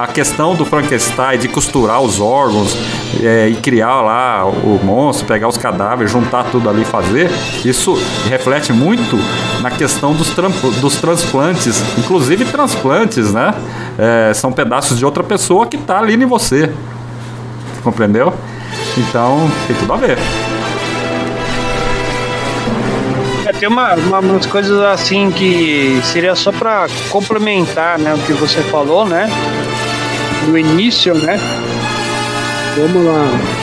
a 0.00 0.06
questão 0.06 0.54
do 0.54 0.64
Frankenstein 0.64 1.38
de 1.38 1.46
costurar 1.46 2.00
os 2.00 2.20
órgãos 2.20 2.74
é, 3.22 3.48
e 3.48 3.56
criar 3.56 4.00
lá 4.00 4.46
o 4.46 4.80
monstro, 4.82 5.26
pegar 5.26 5.46
os 5.46 5.58
cadáveres, 5.58 6.10
juntar 6.10 6.44
tudo 6.44 6.70
ali 6.70 6.80
e 6.80 6.84
fazer, 6.86 7.30
isso 7.66 7.98
reflete 8.26 8.72
muito 8.72 9.18
na 9.60 9.70
questão 9.70 10.14
dos, 10.14 10.34
dos 10.80 10.96
transplantes, 10.96 11.82
inclusive 11.98 12.46
transplantes, 12.46 13.30
né? 13.34 13.54
É, 13.98 14.32
são 14.32 14.50
pedaços 14.50 14.98
de 14.98 15.04
outra 15.04 15.22
pessoa 15.22 15.66
que 15.66 15.76
está 15.76 15.98
ali 15.98 16.14
em 16.14 16.24
você. 16.24 16.72
Compreendeu? 17.82 18.32
Então, 18.96 19.50
tem 19.66 19.76
tudo 19.76 19.92
a 19.92 19.96
ver. 19.96 20.18
É, 23.46 23.52
tem 23.52 23.68
uma, 23.68 23.94
uma, 23.94 24.18
umas 24.20 24.46
coisas 24.46 24.80
assim 24.82 25.30
que 25.30 26.00
seria 26.04 26.34
só 26.34 26.52
para 26.52 26.86
complementar 27.08 27.98
né, 27.98 28.14
o 28.14 28.18
que 28.18 28.32
você 28.32 28.60
falou, 28.62 29.06
né? 29.06 29.28
No 30.46 30.56
início, 30.56 31.14
né? 31.14 31.38
Vamos 32.76 33.04
lá. 33.04 33.60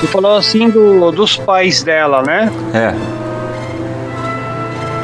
Você 0.00 0.06
falou 0.06 0.36
assim 0.36 0.68
do, 0.70 1.10
dos 1.10 1.36
pais 1.36 1.82
dela, 1.82 2.22
né? 2.22 2.52
É. 2.74 2.94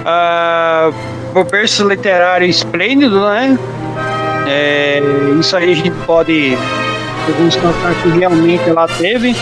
Ah, 0.04 0.90
o 1.34 1.44
berço 1.44 1.88
literário 1.88 2.46
esplêndido, 2.46 3.20
né? 3.20 3.58
É, 4.46 5.00
isso 5.40 5.56
aí 5.56 5.72
a 5.72 5.74
gente 5.74 5.90
pode 6.06 6.56
podemos 7.26 7.56
constatar 7.56 7.94
que 8.02 8.08
realmente 8.10 8.68
ela 8.68 8.86
teve. 8.86 9.34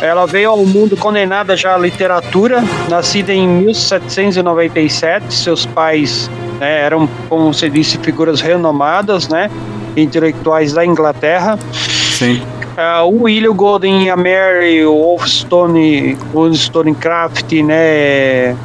Ela 0.00 0.26
veio 0.26 0.50
ao 0.50 0.64
mundo 0.64 0.96
condenada 0.96 1.54
já 1.56 1.74
à 1.74 1.78
literatura, 1.78 2.64
nascida 2.88 3.32
em 3.32 3.46
1797. 3.46 5.34
Seus 5.34 5.66
pais 5.66 6.30
né, 6.58 6.80
eram, 6.82 7.08
como 7.28 7.52
você 7.52 7.68
disse, 7.68 7.98
figuras 7.98 8.40
renomadas, 8.40 9.28
né? 9.28 9.50
Intelectuais 9.96 10.72
da 10.72 10.86
Inglaterra. 10.86 11.58
Sim. 11.72 12.40
Uh, 12.78 13.04
o 13.04 13.24
William 13.24 13.54
Golden 13.54 14.04
e 14.04 14.10
a 14.10 14.16
Mary 14.16 14.86
Wolfstone, 14.86 16.16
Wollstonecraft, 16.32 17.52
né? 17.62 18.56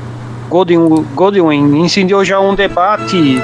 Godwin, 0.48 1.06
Godwin 1.16 1.80
incendiou 1.80 2.24
já 2.24 2.40
um 2.40 2.56
debate 2.56 3.42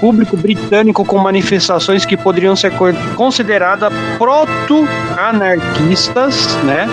público 0.00 0.36
britânico 0.36 1.04
com 1.04 1.18
manifestações 1.18 2.06
que 2.06 2.16
poderiam 2.16 2.56
ser 2.56 2.72
consideradas 3.14 3.92
proto-anarquistas, 4.18 6.56
né? 6.64 6.88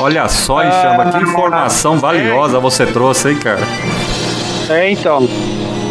Olha 0.00 0.26
só, 0.28 0.62
Enxamba, 0.62 1.02
ah, 1.02 1.12
que 1.12 1.24
informação 1.24 1.98
valiosa 1.98 2.58
é, 2.58 2.60
você 2.60 2.86
trouxe, 2.86 3.30
hein, 3.30 3.38
cara? 3.38 3.60
É, 4.70 4.88
então 4.90 5.28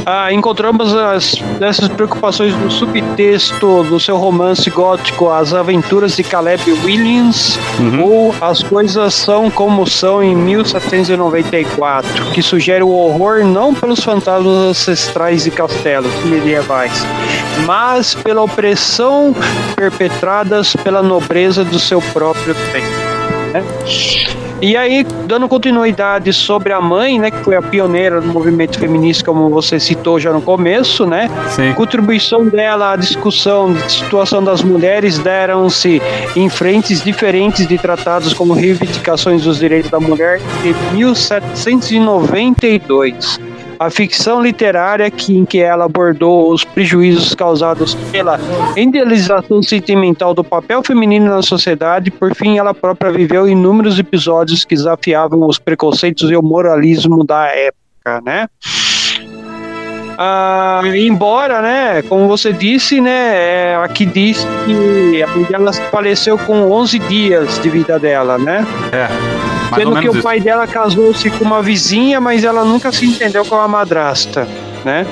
ah, 0.05 0.31
encontramos 0.31 0.95
as, 0.95 1.35
essas 1.59 1.87
preocupações 1.87 2.55
no 2.55 2.71
subtexto 2.71 3.83
do 3.83 3.99
seu 3.99 4.17
romance 4.17 4.69
gótico 4.69 5.29
As 5.29 5.53
Aventuras 5.53 6.15
de 6.15 6.23
Caleb 6.23 6.71
Williams 6.83 7.59
uhum. 7.79 8.03
ou 8.03 8.35
As 8.41 8.63
Coisas 8.63 9.13
São 9.13 9.49
Como 9.51 9.85
São 9.87 10.23
em 10.23 10.35
1794, 10.35 12.31
que 12.31 12.41
sugere 12.41 12.83
o 12.83 12.89
horror 12.89 13.43
não 13.45 13.73
pelos 13.73 14.03
fantasmas 14.03 14.55
ancestrais 14.55 15.45
e 15.45 15.51
castelos 15.51 16.13
medievais, 16.25 17.05
mas 17.65 18.15
pela 18.15 18.41
opressão 18.41 19.35
perpetradas 19.75 20.75
pela 20.75 21.03
nobreza 21.03 21.63
do 21.63 21.79
seu 21.79 22.01
próprio 22.01 22.55
tempo. 22.71 23.11
Né? 23.53 24.40
E 24.61 24.77
aí, 24.77 25.03
dando 25.25 25.47
continuidade 25.47 26.31
sobre 26.31 26.71
a 26.71 26.79
mãe, 26.79 27.19
né, 27.19 27.31
que 27.31 27.37
foi 27.37 27.55
a 27.55 27.61
pioneira 27.61 28.21
do 28.21 28.27
movimento 28.27 28.77
feminista, 28.77 29.25
como 29.25 29.49
você 29.49 29.79
citou 29.79 30.19
já 30.19 30.31
no 30.31 30.41
começo, 30.41 31.07
né? 31.07 31.27
Sim. 31.49 31.73
Contribuição 31.73 32.47
dela 32.47 32.93
à 32.93 32.95
discussão 32.95 33.73
de 33.73 33.91
situação 33.91 34.43
das 34.43 34.61
mulheres 34.61 35.17
deram-se 35.17 35.99
em 36.35 36.47
frentes 36.47 37.03
diferentes 37.03 37.67
de 37.67 37.75
tratados 37.77 38.33
como 38.33 38.53
reivindicações 38.53 39.43
dos 39.43 39.57
direitos 39.57 39.89
da 39.89 39.99
mulher 39.99 40.39
de 40.61 40.75
1792 40.95 43.50
a 43.81 43.89
ficção 43.89 44.39
literária 44.39 45.09
que, 45.09 45.35
em 45.35 45.43
que 45.43 45.57
ela 45.57 45.85
abordou 45.85 46.53
os 46.53 46.63
prejuízos 46.63 47.33
causados 47.33 47.95
pela 48.11 48.39
idealização 48.77 49.63
sentimental 49.63 50.35
do 50.35 50.43
papel 50.43 50.83
feminino 50.83 51.25
na 51.25 51.41
sociedade, 51.41 52.11
por 52.11 52.35
fim, 52.35 52.59
ela 52.59 52.75
própria 52.75 53.11
viveu 53.11 53.47
inúmeros 53.47 53.97
episódios 53.97 54.63
que 54.63 54.75
desafiavam 54.75 55.47
os 55.47 55.57
preconceitos 55.57 56.29
e 56.29 56.35
o 56.35 56.43
moralismo 56.43 57.23
da 57.23 57.47
época, 57.47 58.21
né? 58.23 58.47
Ah, 60.23 60.81
embora, 60.85 61.63
né, 61.63 62.03
como 62.03 62.27
você 62.27 62.53
disse, 62.53 63.01
né, 63.01 63.71
é, 63.71 63.75
aqui 63.83 64.05
diz 64.05 64.45
que 64.67 65.19
ela 65.51 65.73
faleceu 65.73 66.37
com 66.37 66.69
11 66.71 66.99
dias 66.99 67.59
de 67.59 67.67
vida 67.71 67.97
dela, 67.97 68.37
né? 68.37 68.63
É. 68.91 69.07
Sendo 69.73 69.99
que 69.99 70.07
o 70.07 70.21
pai 70.21 70.39
dela 70.39 70.67
casou-se 70.67 71.27
com 71.31 71.43
uma 71.43 71.63
vizinha, 71.63 72.21
mas 72.21 72.43
ela 72.43 72.63
nunca 72.63 72.91
se 72.91 73.03
entendeu 73.03 73.43
com 73.43 73.55
a 73.55 73.67
madrasta, 73.67 74.47
né? 74.85 75.07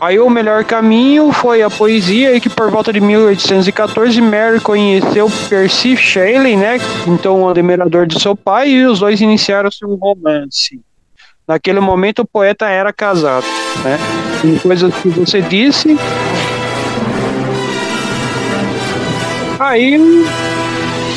Aí 0.00 0.20
o 0.20 0.30
melhor 0.30 0.64
caminho 0.64 1.32
foi 1.32 1.60
a 1.60 1.68
poesia, 1.68 2.36
e 2.36 2.40
que 2.40 2.48
por 2.48 2.70
volta 2.70 2.92
de 2.92 3.00
1814 3.00 4.20
Mary 4.20 4.60
conheceu 4.60 5.28
Percy 5.48 5.96
Shelley, 5.96 6.56
né? 6.56 6.78
Então 7.04 7.42
o 7.42 7.48
admirador 7.48 8.06
de 8.06 8.20
seu 8.20 8.36
pai, 8.36 8.68
e 8.70 8.86
os 8.86 9.00
dois 9.00 9.20
iniciaram 9.20 9.72
seu 9.72 9.92
romance. 9.96 10.80
Naquele 11.46 11.80
momento 11.80 12.20
o 12.20 12.26
poeta 12.26 12.66
era 12.68 12.92
casado, 12.92 13.46
né? 13.84 13.98
Em 14.44 14.58
coisas 14.58 14.94
que 14.94 15.08
você 15.08 15.40
disse. 15.42 15.96
Aí 19.58 19.98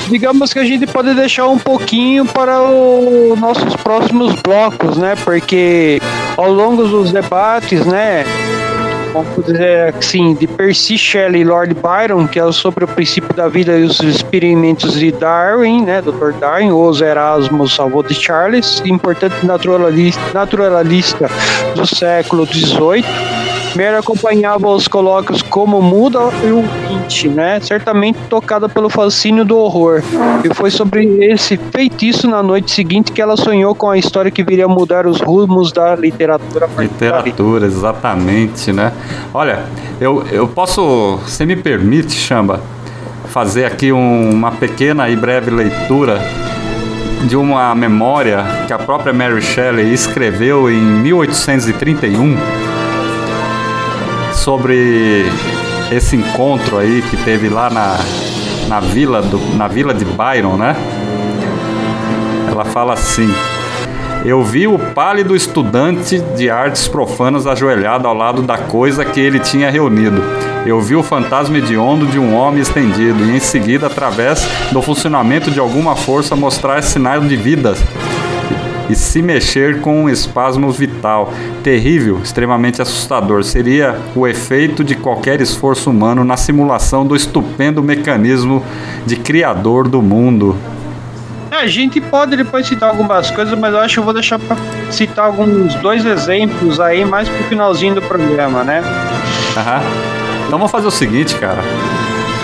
digamos 0.09 0.53
que 0.53 0.59
a 0.59 0.63
gente 0.63 0.85
pode 0.87 1.13
deixar 1.13 1.47
um 1.47 1.57
pouquinho 1.57 2.25
para 2.25 2.61
os 2.61 3.39
nossos 3.39 3.75
próximos 3.75 4.33
blocos, 4.41 4.97
né? 4.97 5.15
Porque 5.23 5.99
ao 6.37 6.51
longo 6.51 6.83
dos 6.87 7.11
debates, 7.11 7.85
né? 7.85 8.23
Vamos 9.15 9.45
dizer 9.45 9.95
assim, 9.95 10.33
de 10.33 10.45
Percy 10.45 10.97
Shelley 10.97 11.39
e 11.39 11.43
Lord 11.45 11.73
Byron, 11.75 12.27
que 12.27 12.37
é 12.37 12.51
sobre 12.51 12.83
o 12.83 12.87
princípio 12.87 13.33
da 13.33 13.47
vida 13.47 13.77
e 13.77 13.83
os 13.83 14.01
experimentos 14.01 14.99
de 14.99 15.09
Darwin, 15.09 15.85
né? 15.85 16.01
Dr. 16.01 16.33
Darwin, 16.37 16.71
os 16.71 16.99
Erasmus 16.99 17.79
avô 17.79 18.03
de 18.03 18.13
Charles, 18.13 18.81
importante 18.83 19.45
naturalista, 19.45 20.21
naturalista 20.33 21.29
do 21.77 21.87
século 21.87 22.45
XVIII 22.45 23.54
Mary 23.75 23.95
acompanhava 23.95 24.69
os 24.69 24.87
colóquios 24.87 25.41
como 25.41 25.81
muda 25.81 26.19
e 26.43 26.51
o 26.51 26.57
ouvinte, 26.57 27.27
né? 27.27 27.59
Certamente 27.59 28.17
tocada 28.29 28.69
pelo 28.69 28.89
fascínio 28.89 29.43
do 29.43 29.57
horror. 29.57 30.01
E 30.43 30.53
foi 30.53 30.71
sobre 30.71 31.05
esse 31.25 31.57
feitiço 31.57 32.27
na 32.27 32.41
noite 32.41 32.71
seguinte 32.71 33.11
que 33.11 33.21
ela 33.21 33.35
sonhou 33.35 33.75
com 33.75 33.89
a 33.89 33.97
história 33.97 34.31
que 34.31 34.43
viria 34.43 34.67
mudar 34.67 35.05
os 35.05 35.19
rumos 35.19 35.71
da 35.71 35.95
literatura. 35.95 36.69
Literatura, 36.77 37.65
exatamente, 37.65 38.71
né? 38.71 38.93
Olha, 39.33 39.65
eu, 39.99 40.23
eu 40.31 40.47
posso, 40.47 41.19
se 41.27 41.45
me 41.45 41.55
permite, 41.55 42.13
Chamba, 42.13 42.61
fazer 43.27 43.65
aqui 43.65 43.91
um, 43.91 44.31
uma 44.31 44.51
pequena 44.51 45.09
e 45.09 45.15
breve 45.15 45.51
leitura 45.51 46.21
de 47.27 47.35
uma 47.35 47.73
memória 47.73 48.45
que 48.67 48.73
a 48.73 48.77
própria 48.77 49.11
Mary 49.11 49.41
Shelley 49.41 49.93
escreveu 49.93 50.69
em 50.69 50.79
1831 50.79 52.74
sobre 54.45 55.25
esse 55.91 56.15
encontro 56.15 56.77
aí 56.77 57.01
que 57.09 57.17
teve 57.17 57.49
lá 57.49 57.67
na, 57.67 57.97
na, 58.67 58.79
vila, 58.79 59.19
do, 59.19 59.39
na 59.57 59.67
vila 59.67 59.91
de 59.91 60.05
Byron, 60.05 60.55
né? 60.55 60.75
Ela 62.47 62.63
fala 62.63 62.93
assim: 62.93 63.27
Eu 64.23 64.43
vi 64.43 64.67
o 64.67 64.77
pálido 64.77 65.35
estudante 65.35 66.19
de 66.19 66.47
artes 66.47 66.87
profanas 66.87 67.47
ajoelhado 67.47 68.07
ao 68.07 68.13
lado 68.13 68.43
da 68.43 68.55
coisa 68.55 69.03
que 69.03 69.19
ele 69.19 69.39
tinha 69.39 69.71
reunido. 69.71 70.21
Eu 70.63 70.79
vi 70.79 70.95
o 70.95 71.01
fantasma 71.01 71.57
hediondo 71.57 72.05
de 72.05 72.19
um 72.19 72.35
homem 72.35 72.61
estendido 72.61 73.25
e 73.25 73.35
em 73.35 73.39
seguida, 73.39 73.87
através 73.87 74.47
do 74.71 74.79
funcionamento 74.79 75.49
de 75.49 75.59
alguma 75.59 75.95
força, 75.95 76.35
mostrar 76.35 76.83
sinais 76.83 77.27
de 77.27 77.35
vida 77.35 77.73
e 78.89 78.95
se 78.95 79.21
mexer 79.21 79.81
com 79.81 80.03
um 80.03 80.09
espasmo 80.09 80.71
vital. 80.71 81.33
Terrível, 81.63 82.19
extremamente 82.23 82.81
assustador. 82.81 83.43
Seria 83.43 83.99
o 84.15 84.27
efeito 84.27 84.83
de 84.83 84.95
qualquer 84.95 85.41
esforço 85.41 85.89
humano 85.89 86.23
na 86.23 86.37
simulação 86.37 87.05
do 87.05 87.15
estupendo 87.15 87.81
mecanismo 87.81 88.63
de 89.05 89.15
criador 89.15 89.87
do 89.87 90.01
mundo. 90.01 90.55
É, 91.51 91.57
a 91.57 91.67
gente 91.67 92.01
pode 92.01 92.35
depois 92.35 92.67
citar 92.67 92.89
algumas 92.89 93.31
coisas, 93.31 93.57
mas 93.57 93.73
eu 93.73 93.79
acho 93.79 93.93
que 93.93 93.99
eu 93.99 94.03
vou 94.03 94.13
deixar 94.13 94.37
para 94.39 94.57
citar 94.91 95.25
alguns 95.25 95.73
dois 95.75 96.05
exemplos 96.05 96.79
aí 96.79 97.05
mais 97.05 97.29
pro 97.29 97.43
finalzinho 97.45 97.95
do 97.95 98.01
programa, 98.01 98.63
né? 98.63 98.81
Aham. 99.55 99.81
Então 100.45 100.59
vamos 100.59 100.71
fazer 100.71 100.87
o 100.87 100.91
seguinte, 100.91 101.35
cara. 101.35 101.61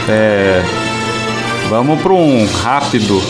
É... 0.08 0.62
Vamos 1.70 2.02
para 2.02 2.14
um 2.14 2.46
rápido 2.64 3.22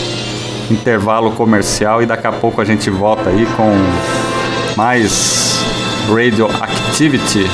intervalo 0.72 1.30
comercial 1.32 2.02
e 2.02 2.06
daqui 2.06 2.26
a 2.26 2.32
pouco 2.32 2.60
a 2.60 2.64
gente 2.64 2.90
volta 2.90 3.30
aí 3.30 3.46
com 3.56 3.72
mais 4.76 5.62
Radioactivity, 6.08 7.46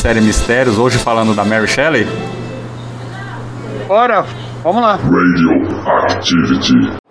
série 0.00 0.20
Mistérios, 0.20 0.78
hoje 0.78 0.98
falando 0.98 1.32
da 1.34 1.44
Mary 1.44 1.68
Shelley. 1.68 2.08
Bora, 3.86 4.24
vamos 4.64 4.82
lá. 4.82 4.96
Radioactivity. 4.96 7.01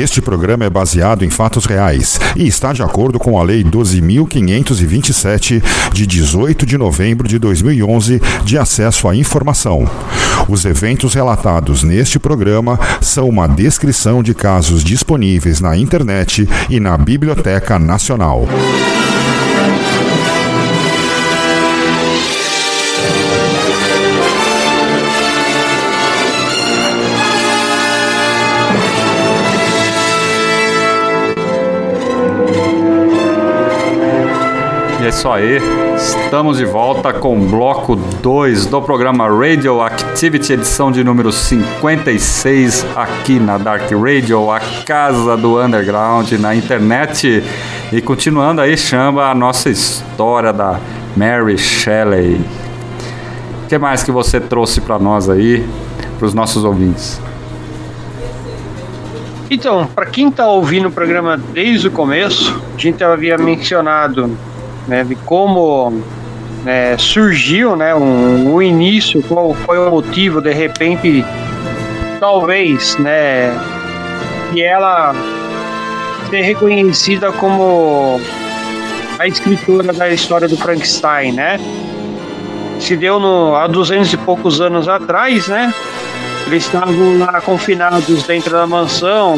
Este 0.00 0.22
programa 0.22 0.64
é 0.64 0.70
baseado 0.70 1.26
em 1.26 1.30
fatos 1.30 1.66
reais 1.66 2.18
e 2.34 2.48
está 2.48 2.72
de 2.72 2.82
acordo 2.82 3.18
com 3.18 3.38
a 3.38 3.42
Lei 3.42 3.62
12.527, 3.62 5.62
de 5.92 6.06
18 6.06 6.64
de 6.64 6.78
novembro 6.78 7.28
de 7.28 7.38
2011, 7.38 8.18
de 8.42 8.56
acesso 8.56 9.06
à 9.06 9.14
informação. 9.14 9.84
Os 10.48 10.64
eventos 10.64 11.12
relatados 11.12 11.82
neste 11.82 12.18
programa 12.18 12.80
são 13.02 13.28
uma 13.28 13.46
descrição 13.46 14.22
de 14.22 14.32
casos 14.32 14.82
disponíveis 14.82 15.60
na 15.60 15.76
internet 15.76 16.48
e 16.70 16.80
na 16.80 16.96
Biblioteca 16.96 17.78
Nacional. 17.78 18.48
Isso 35.10 35.28
aí, 35.28 35.58
estamos 35.96 36.58
de 36.58 36.64
volta 36.64 37.12
com 37.12 37.36
o 37.36 37.40
bloco 37.48 37.96
2 37.96 38.66
do 38.66 38.80
programa 38.80 39.26
Radioactivity, 39.28 40.52
edição 40.52 40.92
de 40.92 41.02
número 41.02 41.32
56, 41.32 42.86
aqui 42.94 43.40
na 43.40 43.58
Dark 43.58 43.90
Radio, 43.90 44.52
a 44.52 44.60
casa 44.86 45.36
do 45.36 45.60
underground 45.60 46.30
na 46.34 46.54
internet. 46.54 47.42
E 47.92 48.00
continuando 48.00 48.60
aí, 48.60 48.76
chama 48.76 49.28
a 49.28 49.34
nossa 49.34 49.68
história 49.68 50.52
da 50.52 50.78
Mary 51.16 51.58
Shelley. 51.58 52.40
O 53.64 53.66
que 53.66 53.78
mais 53.78 54.04
que 54.04 54.12
você 54.12 54.38
trouxe 54.38 54.80
para 54.80 54.96
nós 54.96 55.28
aí, 55.28 55.68
para 56.20 56.26
os 56.26 56.34
nossos 56.34 56.64
ouvintes? 56.64 57.20
Então, 59.50 59.88
para 59.92 60.06
quem 60.06 60.28
está 60.28 60.46
ouvindo 60.46 60.86
o 60.86 60.92
programa 60.92 61.36
desde 61.36 61.88
o 61.88 61.90
começo, 61.90 62.62
a 62.76 62.78
gente 62.78 63.02
havia 63.02 63.36
mencionado 63.36 64.38
né, 64.88 65.04
de 65.04 65.14
como 65.14 66.02
né, 66.64 66.96
surgiu 66.98 67.76
né, 67.76 67.94
um, 67.94 68.54
um, 68.54 68.62
início, 68.62 69.22
qual 69.22 69.54
foi 69.54 69.78
o 69.78 69.90
motivo, 69.90 70.40
de 70.40 70.52
repente, 70.52 71.24
talvez, 72.18 72.96
né, 72.98 73.52
que 74.52 74.62
ela 74.62 75.14
ser 76.28 76.42
reconhecida 76.42 77.32
como 77.32 78.20
a 79.18 79.26
escritora 79.26 79.92
da 79.92 80.08
história 80.08 80.48
do 80.48 80.56
Frankenstein, 80.56 81.32
né? 81.32 81.60
Se 82.78 82.96
deu 82.96 83.20
no, 83.20 83.54
há 83.54 83.66
200 83.66 84.12
e 84.12 84.16
poucos 84.16 84.60
anos 84.60 84.88
atrás, 84.88 85.48
né? 85.48 85.74
Eles 86.46 86.64
estavam 86.64 87.18
lá 87.18 87.40
confinados 87.40 88.22
dentro 88.22 88.52
da 88.52 88.66
mansão, 88.66 89.34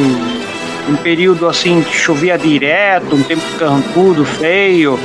um 0.88 0.96
período 0.96 1.48
assim 1.48 1.82
que 1.82 1.96
chovia 1.96 2.38
direto, 2.38 3.16
um 3.16 3.22
tempo 3.22 3.42
carrancudo, 3.58 4.24
feio, 4.24 4.98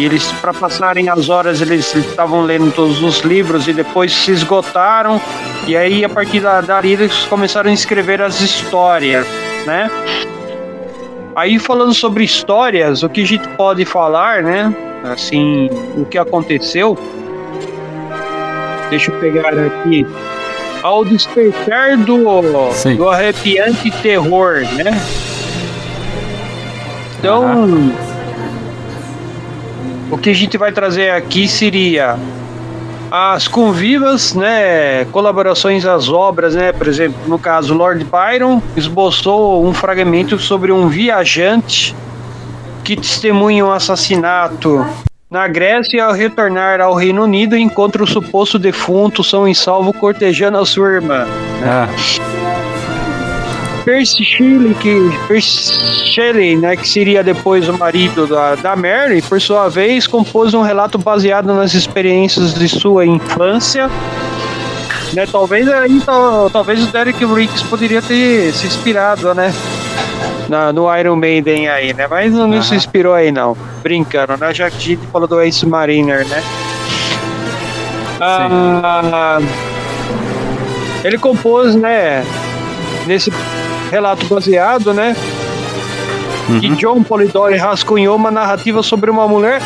e 0.00 0.06
eles, 0.06 0.32
para 0.40 0.54
passarem 0.54 1.10
as 1.10 1.28
horas, 1.28 1.60
eles 1.60 1.94
estavam 1.94 2.42
lendo 2.42 2.72
todos 2.74 3.02
os 3.02 3.20
livros 3.20 3.68
e 3.68 3.72
depois 3.74 4.10
se 4.10 4.30
esgotaram. 4.30 5.20
E 5.66 5.76
aí, 5.76 6.02
a 6.02 6.08
partir 6.08 6.40
da, 6.40 6.62
dali, 6.62 6.94
eles 6.94 7.24
começaram 7.26 7.70
a 7.70 7.74
escrever 7.74 8.22
as 8.22 8.40
histórias, 8.40 9.26
né? 9.66 9.90
Aí, 11.36 11.58
falando 11.58 11.92
sobre 11.92 12.24
histórias, 12.24 13.02
o 13.02 13.10
que 13.10 13.22
a 13.22 13.26
gente 13.26 13.46
pode 13.50 13.84
falar, 13.84 14.42
né? 14.42 14.74
Assim, 15.04 15.68
o 15.98 16.06
que 16.06 16.16
aconteceu. 16.16 16.98
Deixa 18.88 19.12
eu 19.12 19.20
pegar 19.20 19.52
aqui. 19.52 20.06
Ao 20.82 21.04
despertar 21.04 21.98
do, 21.98 22.24
do 22.96 23.08
arrepiante 23.10 23.90
terror, 24.02 24.62
né? 24.76 24.98
Então. 27.18 27.64
Uhum 27.64 28.09
o 30.10 30.18
que 30.18 30.30
a 30.30 30.34
gente 30.34 30.58
vai 30.58 30.72
trazer 30.72 31.10
aqui 31.10 31.46
seria 31.46 32.18
as 33.10 33.48
convivas, 33.48 34.34
né, 34.34 35.04
colaborações 35.06 35.84
às 35.84 36.08
obras, 36.08 36.54
né, 36.54 36.72
por 36.72 36.86
exemplo, 36.86 37.18
no 37.26 37.38
caso 37.38 37.74
Lord 37.74 38.04
Byron 38.04 38.62
esboçou 38.76 39.66
um 39.66 39.74
fragmento 39.74 40.38
sobre 40.38 40.70
um 40.70 40.88
viajante 40.88 41.94
que 42.84 42.96
testemunha 42.96 43.66
um 43.66 43.72
assassinato 43.72 44.86
na 45.28 45.46
Grécia 45.48 45.96
e 45.96 46.00
ao 46.00 46.12
retornar 46.12 46.80
ao 46.80 46.94
Reino 46.94 47.22
Unido 47.22 47.56
encontra 47.56 48.02
o 48.02 48.06
suposto 48.06 48.58
defunto 48.58 49.22
são 49.22 49.46
em 49.46 49.54
salvo 49.54 49.92
cortejando 49.92 50.58
a 50.58 50.66
sua 50.66 50.92
irmã. 50.92 51.26
Ah. 51.64 51.88
Percy 53.84 54.24
Shelley, 54.24 54.74
que, 54.74 55.10
Percy 55.26 55.72
Shelley, 56.12 56.56
né, 56.56 56.76
que 56.76 56.88
seria 56.88 57.22
depois 57.22 57.68
o 57.68 57.72
marido 57.76 58.26
da, 58.26 58.54
da 58.54 58.76
Mary, 58.76 59.22
por 59.22 59.40
sua 59.40 59.68
vez, 59.68 60.06
compôs 60.06 60.54
um 60.54 60.62
relato 60.62 60.98
baseado 60.98 61.46
nas 61.46 61.74
experiências 61.74 62.54
de 62.54 62.68
sua 62.68 63.06
infância. 63.06 63.88
Né, 65.12 65.26
talvez 65.30 65.68
aí, 65.68 66.00
talvez 66.52 66.82
o 66.84 66.92
Derek 66.92 67.24
Riggs 67.24 67.64
poderia 67.64 68.00
ter 68.00 68.52
se 68.52 68.66
inspirado, 68.66 69.34
né? 69.34 69.52
Na, 70.48 70.72
no 70.72 70.94
Iron 70.96 71.16
Maiden 71.16 71.68
aí, 71.68 71.92
né? 71.92 72.06
Mas 72.08 72.32
não, 72.32 72.62
se 72.62 72.74
inspirou 72.74 73.14
aí 73.14 73.32
não. 73.32 73.56
Brincando, 73.82 74.36
né? 74.36 74.52
Já 74.52 74.70
que 74.70 74.94
a 74.94 75.10
falou 75.10 75.26
do 75.26 75.40
Ace 75.40 75.64
Mariner, 75.66 76.26
né? 76.26 76.42
Ah, 78.20 79.40
ele 81.04 81.18
compôs, 81.18 81.74
né? 81.74 82.24
Nesse 83.06 83.32
relato 83.90 84.26
baseado, 84.26 84.94
né? 84.94 85.14
Uhum. 86.50 86.60
Que 86.60 86.68
John 86.70 87.02
Polidori 87.02 87.56
rascunhou 87.56 88.16
uma 88.16 88.30
narrativa 88.30 88.82
sobre 88.82 89.08
uma 89.08 89.28
mulher 89.28 89.62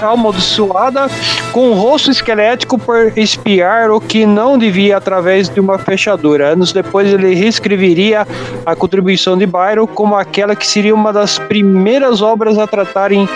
amaldiçoada 0.00 1.08
com 1.50 1.70
um 1.70 1.74
rosto 1.74 2.12
esquelético 2.12 2.78
por 2.78 3.12
espiar 3.16 3.90
o 3.90 4.00
que 4.00 4.24
não 4.24 4.56
devia 4.56 4.96
através 4.96 5.48
de 5.48 5.58
uma 5.58 5.76
fechadura. 5.78 6.50
Anos 6.50 6.72
depois, 6.72 7.12
ele 7.12 7.34
reescreveria 7.34 8.26
a 8.64 8.76
contribuição 8.76 9.36
de 9.36 9.46
Byron 9.46 9.86
como 9.88 10.14
aquela 10.14 10.54
que 10.54 10.66
seria 10.66 10.94
uma 10.94 11.12
das 11.12 11.38
primeiras 11.40 12.22
obras 12.22 12.56
a 12.56 12.66
tratarem 12.68 13.28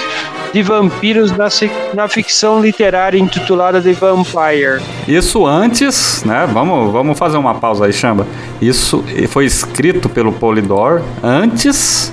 de 0.52 0.62
vampiros 0.62 1.32
na, 1.32 1.48
na 1.94 2.08
ficção 2.08 2.60
literária 2.60 3.18
intitulada 3.18 3.80
The 3.80 3.92
Vampire. 3.92 4.82
Isso 5.06 5.46
antes, 5.46 6.22
né? 6.24 6.48
Vamos, 6.52 6.92
vamos 6.92 7.18
fazer 7.18 7.36
uma 7.36 7.54
pausa 7.54 7.86
aí, 7.86 7.92
chama. 7.92 8.26
Isso 8.60 9.04
foi 9.28 9.46
escrito 9.46 10.08
pelo 10.08 10.32
Polidor 10.32 11.02
antes 11.22 12.12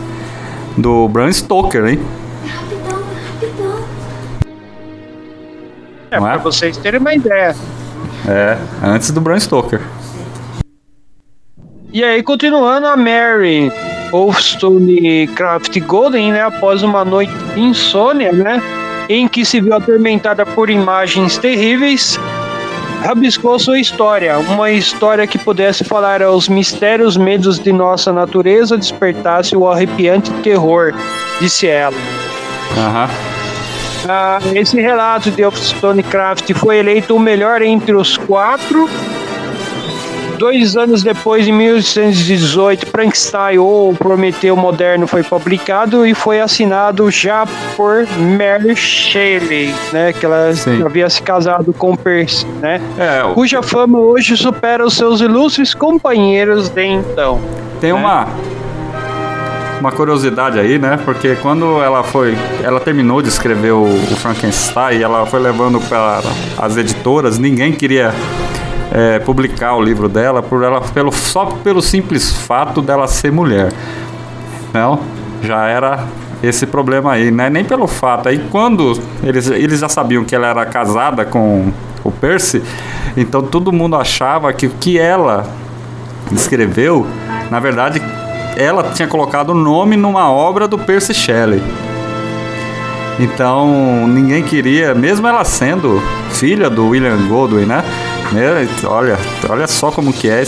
do 0.78 1.08
Bram 1.08 1.32
Stoker, 1.32 1.86
hein? 1.86 2.00
É, 6.12 6.18
é? 6.18 6.38
vocês 6.38 6.78
terem 6.78 7.00
uma 7.00 7.14
ideia. 7.14 7.56
É, 8.28 8.58
antes 8.84 9.12
do 9.12 9.22
Bram 9.22 9.40
Stoker. 9.40 9.82
E 11.92 12.04
aí, 12.04 12.22
continuando, 12.24 12.88
a 12.88 12.98
Mary 12.98 13.72
Wolfstone 14.12 15.28
Craft 15.28 15.80
Golden, 15.82 16.32
né, 16.32 16.42
após 16.42 16.84
uma 16.84 17.06
noite 17.06 17.34
de 17.54 17.60
insônia, 17.60 18.32
né, 18.32 18.62
em 19.08 19.28
que 19.28 19.46
se 19.46 19.62
viu 19.62 19.74
atormentada 19.74 20.46
por 20.46 20.70
imagens 20.70 21.38
terríveis, 21.38 22.20
rabiscou 23.02 23.60
sua 23.60 23.80
história, 23.80 24.38
uma 24.40 24.72
história 24.72 25.28
que 25.28 25.38
pudesse 25.38 25.84
falar 25.84 26.24
aos 26.24 26.50
mistérios, 26.50 27.16
medos 27.16 27.60
de 27.60 27.72
nossa 27.72 28.12
natureza, 28.12 28.78
despertasse 28.78 29.56
o 29.56 29.68
arrepiante 29.68 30.32
terror, 30.42 30.94
disse 31.40 31.68
ela. 31.68 31.96
Aham. 32.78 33.10
Ah, 34.08 34.40
esse 34.54 34.80
relato 34.80 35.32
de 35.32 35.44
Stonecraft 35.52 36.54
foi 36.54 36.78
eleito 36.78 37.16
o 37.16 37.20
melhor 37.20 37.62
entre 37.62 37.94
os 37.94 38.18
quatro 38.18 38.88
Dois 40.38 40.76
anos 40.76 41.04
depois, 41.04 41.48
em 41.48 41.52
1818, 41.52 42.86
Frankenstein 42.88 43.58
ou 43.58 43.94
Prometeu 43.94 44.56
Moderno 44.56 45.08
foi 45.08 45.24
publicado 45.24 46.06
e 46.06 46.14
foi 46.14 46.42
assinado 46.42 47.10
já 47.10 47.46
por 47.76 48.06
Mary 48.18 48.76
Shelley, 48.76 49.74
né? 49.92 50.14
Que 50.14 50.26
ela 50.26 50.54
Sim. 50.54 50.84
havia 50.84 51.10
se 51.10 51.22
casado 51.22 51.74
com 51.74 51.96
Percy, 51.96 52.46
né? 52.62 52.82
É, 52.98 53.24
o... 53.24 53.34
Cuja 53.34 53.62
fama 53.62 54.00
hoje 54.00 54.36
supera 54.38 54.86
os 54.86 54.96
seus 54.96 55.22
ilustres 55.22 55.74
companheiros 55.74 56.70
de 56.70 56.86
então. 56.86 57.40
Tem 57.80 57.94
né? 57.94 58.00
uma 58.00 58.28
uma 59.80 59.92
curiosidade 59.92 60.60
aí, 60.60 60.80
né? 60.80 60.98
Porque 61.06 61.36
quando 61.36 61.82
ela 61.82 62.04
foi, 62.04 62.36
ela 62.64 62.80
terminou 62.80 63.22
de 63.22 63.30
escrever 63.30 63.72
o, 63.72 63.84
o 63.84 64.16
Frankenstein, 64.16 65.02
ela 65.02 65.26
foi 65.26 65.40
levando 65.40 65.80
para 65.82 66.22
as 66.58 66.76
editoras, 66.76 67.38
ninguém 67.38 67.72
queria 67.72 68.12
é, 68.96 69.20
publicar 69.20 69.76
o 69.76 69.82
livro 69.82 70.08
dela 70.08 70.42
por 70.42 70.64
ela 70.64 70.80
pelo, 70.80 71.12
só 71.12 71.48
pelo 71.48 71.82
simples 71.82 72.32
fato 72.32 72.82
dela 72.82 73.08
ser 73.08 73.30
mulher. 73.30 73.74
Não, 74.74 75.02
já 75.44 75.68
era 75.68 76.06
esse 76.42 76.66
problema 76.66 77.12
aí, 77.12 77.30
né? 77.30 77.50
Nem 77.50 77.66
pelo 77.66 77.88
fato. 77.88 78.30
Aí 78.30 78.40
quando 78.50 78.98
eles, 79.22 79.50
eles 79.50 79.82
já 79.82 79.90
sabiam 79.90 80.24
que 80.24 80.34
ela 80.34 80.48
era 80.48 80.66
casada 80.66 81.26
com 81.26 81.74
o 82.06 82.12
Percy, 82.12 82.64
então 83.18 83.42
todo 83.42 83.74
mundo 83.74 83.98
achava 83.98 84.54
que 84.54 84.68
o 84.68 84.70
que 84.70 84.98
ela 84.98 85.46
escreveu, 86.32 87.06
na 87.52 87.60
verdade, 87.60 88.02
ela 88.56 88.92
tinha 88.94 89.08
colocado 89.08 89.50
o 89.50 89.56
nome 89.56 89.98
numa 89.98 90.32
obra 90.32 90.70
do 90.70 90.78
Percy 90.78 91.14
Shelley. 91.14 91.62
Então 93.20 94.08
ninguém 94.08 94.42
queria, 94.44 94.94
mesmo 94.94 95.28
ela 95.28 95.44
sendo 95.44 96.02
filha 96.32 96.70
do 96.70 96.90
William 96.90 97.28
Goldwyn, 97.28 97.66
né? 97.66 97.84
Olha, 98.88 99.18
olha 99.50 99.68
só 99.68 99.92
como 99.92 100.12
que 100.12 100.30
é, 100.30 100.44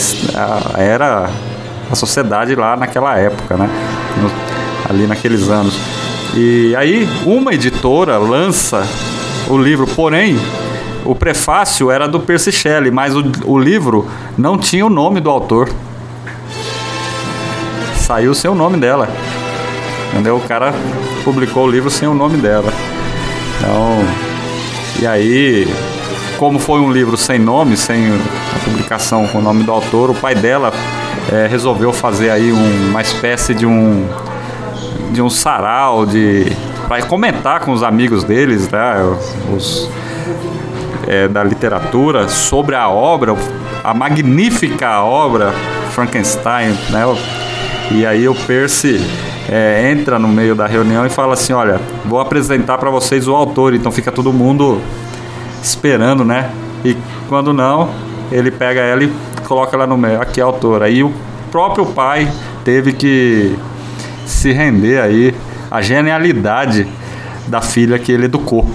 era 0.77 1.29
a 1.91 1.95
sociedade 1.95 2.55
lá 2.55 2.75
naquela 2.75 3.17
época, 3.17 3.55
né? 3.55 3.69
No, 4.21 4.31
ali 4.89 5.07
naqueles 5.07 5.49
anos. 5.49 5.77
E 6.35 6.75
aí 6.75 7.07
uma 7.25 7.53
editora 7.53 8.17
lança 8.17 8.85
o 9.49 9.57
livro, 9.57 9.87
porém 9.87 10.37
o 11.05 11.15
prefácio 11.15 11.89
era 11.89 12.07
do 12.07 12.19
Percy 12.19 12.51
Shelley, 12.51 12.91
mas 12.91 13.15
o, 13.15 13.23
o 13.45 13.57
livro 13.57 14.07
não 14.37 14.57
tinha 14.57 14.85
o 14.85 14.89
nome 14.89 15.21
do 15.21 15.29
autor. 15.29 15.69
Saiu 17.95 18.33
sem 18.33 18.49
o 18.49 18.55
nome 18.55 18.77
dela. 18.77 19.07
Entendeu? 20.11 20.37
O 20.37 20.41
cara 20.41 20.73
publicou 21.23 21.65
o 21.65 21.69
livro 21.69 21.89
sem 21.89 22.07
o 22.07 22.13
nome 22.13 22.37
dela. 22.37 22.73
Então, 23.57 24.05
e 25.01 25.07
aí 25.07 25.67
como 26.37 26.59
foi 26.59 26.79
um 26.79 26.91
livro 26.91 27.17
sem 27.17 27.39
nome, 27.39 27.75
sem 27.75 28.07
a 28.07 28.59
publicação 28.63 29.27
com 29.27 29.39
o 29.39 29.41
nome 29.41 29.63
do 29.63 29.71
autor, 29.71 30.09
o 30.11 30.15
pai 30.15 30.35
dela 30.35 30.71
é, 31.31 31.47
resolveu 31.47 31.91
fazer 31.91 32.29
aí 32.29 32.51
um, 32.51 32.89
uma 32.89 33.01
espécie 33.01 33.53
de 33.53 33.65
um 33.65 34.07
de 35.11 35.21
um 35.21 35.29
sarau 35.29 36.05
de 36.05 36.51
para 36.87 37.03
comentar 37.03 37.61
com 37.61 37.71
os 37.71 37.83
amigos 37.83 38.23
deles, 38.23 38.69
né, 38.69 38.95
os 39.53 39.89
é, 41.07 41.27
da 41.27 41.43
literatura 41.43 42.27
sobre 42.27 42.75
a 42.75 42.89
obra, 42.89 43.35
a 43.83 43.93
magnífica 43.93 45.01
obra 45.01 45.53
Frankenstein, 45.91 46.77
né? 46.89 47.03
E 47.91 48.05
aí 48.05 48.27
o 48.27 48.35
Percy 48.35 49.01
é, 49.49 49.89
entra 49.89 50.19
no 50.19 50.27
meio 50.27 50.53
da 50.53 50.67
reunião 50.67 51.05
e 51.05 51.09
fala 51.09 51.33
assim, 51.33 51.53
olha, 51.53 51.79
vou 52.05 52.19
apresentar 52.19 52.77
para 52.77 52.89
vocês 52.89 53.27
o 53.27 53.33
autor, 53.33 53.73
então 53.73 53.91
fica 53.91 54.11
todo 54.11 54.33
mundo 54.33 54.81
esperando, 55.61 56.23
né? 56.23 56.51
E 56.83 56.95
quando 57.27 57.53
não, 57.53 57.89
ele 58.31 58.51
pega 58.51 58.81
ela 58.81 59.03
e 59.03 59.11
coloca 59.45 59.75
ela 59.75 59.87
no 59.87 59.97
meio. 59.97 60.21
Aqui 60.21 60.39
é 60.39 60.43
a 60.43 60.47
autora. 60.47 60.85
Aí 60.85 61.03
o 61.03 61.13
próprio 61.51 61.85
pai 61.85 62.31
teve 62.63 62.93
que 62.93 63.57
se 64.25 64.51
render 64.51 64.99
aí 64.99 65.33
à 65.71 65.81
genialidade 65.81 66.87
da 67.47 67.61
filha 67.61 67.97
que 67.97 68.11
ele 68.11 68.25
educou, 68.25 68.69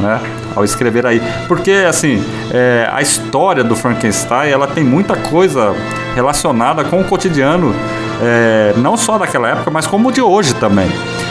né? 0.00 0.20
Ao 0.56 0.64
escrever 0.64 1.04
aí. 1.06 1.20
Porque, 1.46 1.72
assim, 1.88 2.24
é, 2.52 2.88
a 2.90 3.02
história 3.02 3.62
do 3.62 3.76
Frankenstein, 3.76 4.50
ela 4.50 4.66
tem 4.66 4.82
muita 4.82 5.14
coisa 5.16 5.74
relacionada 6.14 6.84
com 6.84 7.00
o 7.00 7.04
cotidiano, 7.04 7.74
é, 8.22 8.72
não 8.78 8.96
só 8.96 9.18
daquela 9.18 9.48
época, 9.48 9.70
mas 9.70 9.86
como 9.86 10.12
de 10.12 10.22
hoje 10.22 10.54
também. 10.54 10.88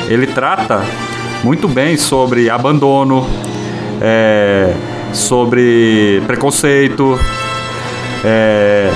Ele 0.07 0.27
trata 0.27 0.81
muito 1.43 1.67
bem 1.67 1.97
sobre 1.97 2.49
abandono, 2.49 3.27
é, 4.01 4.73
sobre 5.13 6.21
preconceito, 6.25 7.17
é, 8.25 8.91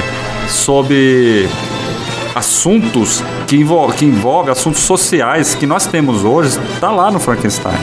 sobre 0.48 1.48
assuntos 2.36 3.24
que, 3.48 3.56
envol 3.58 3.92
que 3.92 4.06
envolvem 4.06 4.52
assuntos 4.52 4.82
sociais 4.82 5.56
que 5.56 5.66
nós 5.66 5.88
temos 5.88 6.24
hoje, 6.24 6.60
está 6.74 6.92
lá 6.92 7.10
no 7.10 7.20
Frankenstein. 7.20 7.78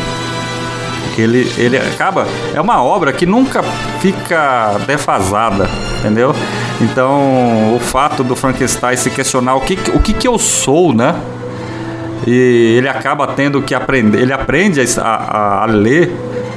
Ele, 1.17 1.51
ele 1.57 1.77
acaba. 1.77 2.27
É 2.53 2.61
uma 2.61 2.83
obra 2.83 3.13
que 3.13 3.25
nunca 3.25 3.63
fica 4.01 4.79
defasada, 4.85 5.69
entendeu? 6.01 6.35
Então, 6.81 7.75
o 7.75 7.79
fato 7.79 8.25
do 8.25 8.35
Frankenstein 8.35 8.97
se 8.97 9.11
questionar 9.11 9.55
o 9.55 9.61
que, 9.61 9.79
o 9.95 10.01
que, 10.01 10.13
que 10.13 10.27
eu 10.27 10.39
sou, 10.39 10.93
né? 10.93 11.15
E 12.27 12.75
ele 12.77 12.89
acaba 12.89 13.29
tendo 13.29 13.63
que 13.63 13.75
aprender. 13.75 14.21
Ele 14.21 14.33
aprende 14.33 14.81
a, 14.81 15.03
a, 15.03 15.63
a 15.63 15.67
ler 15.67 16.13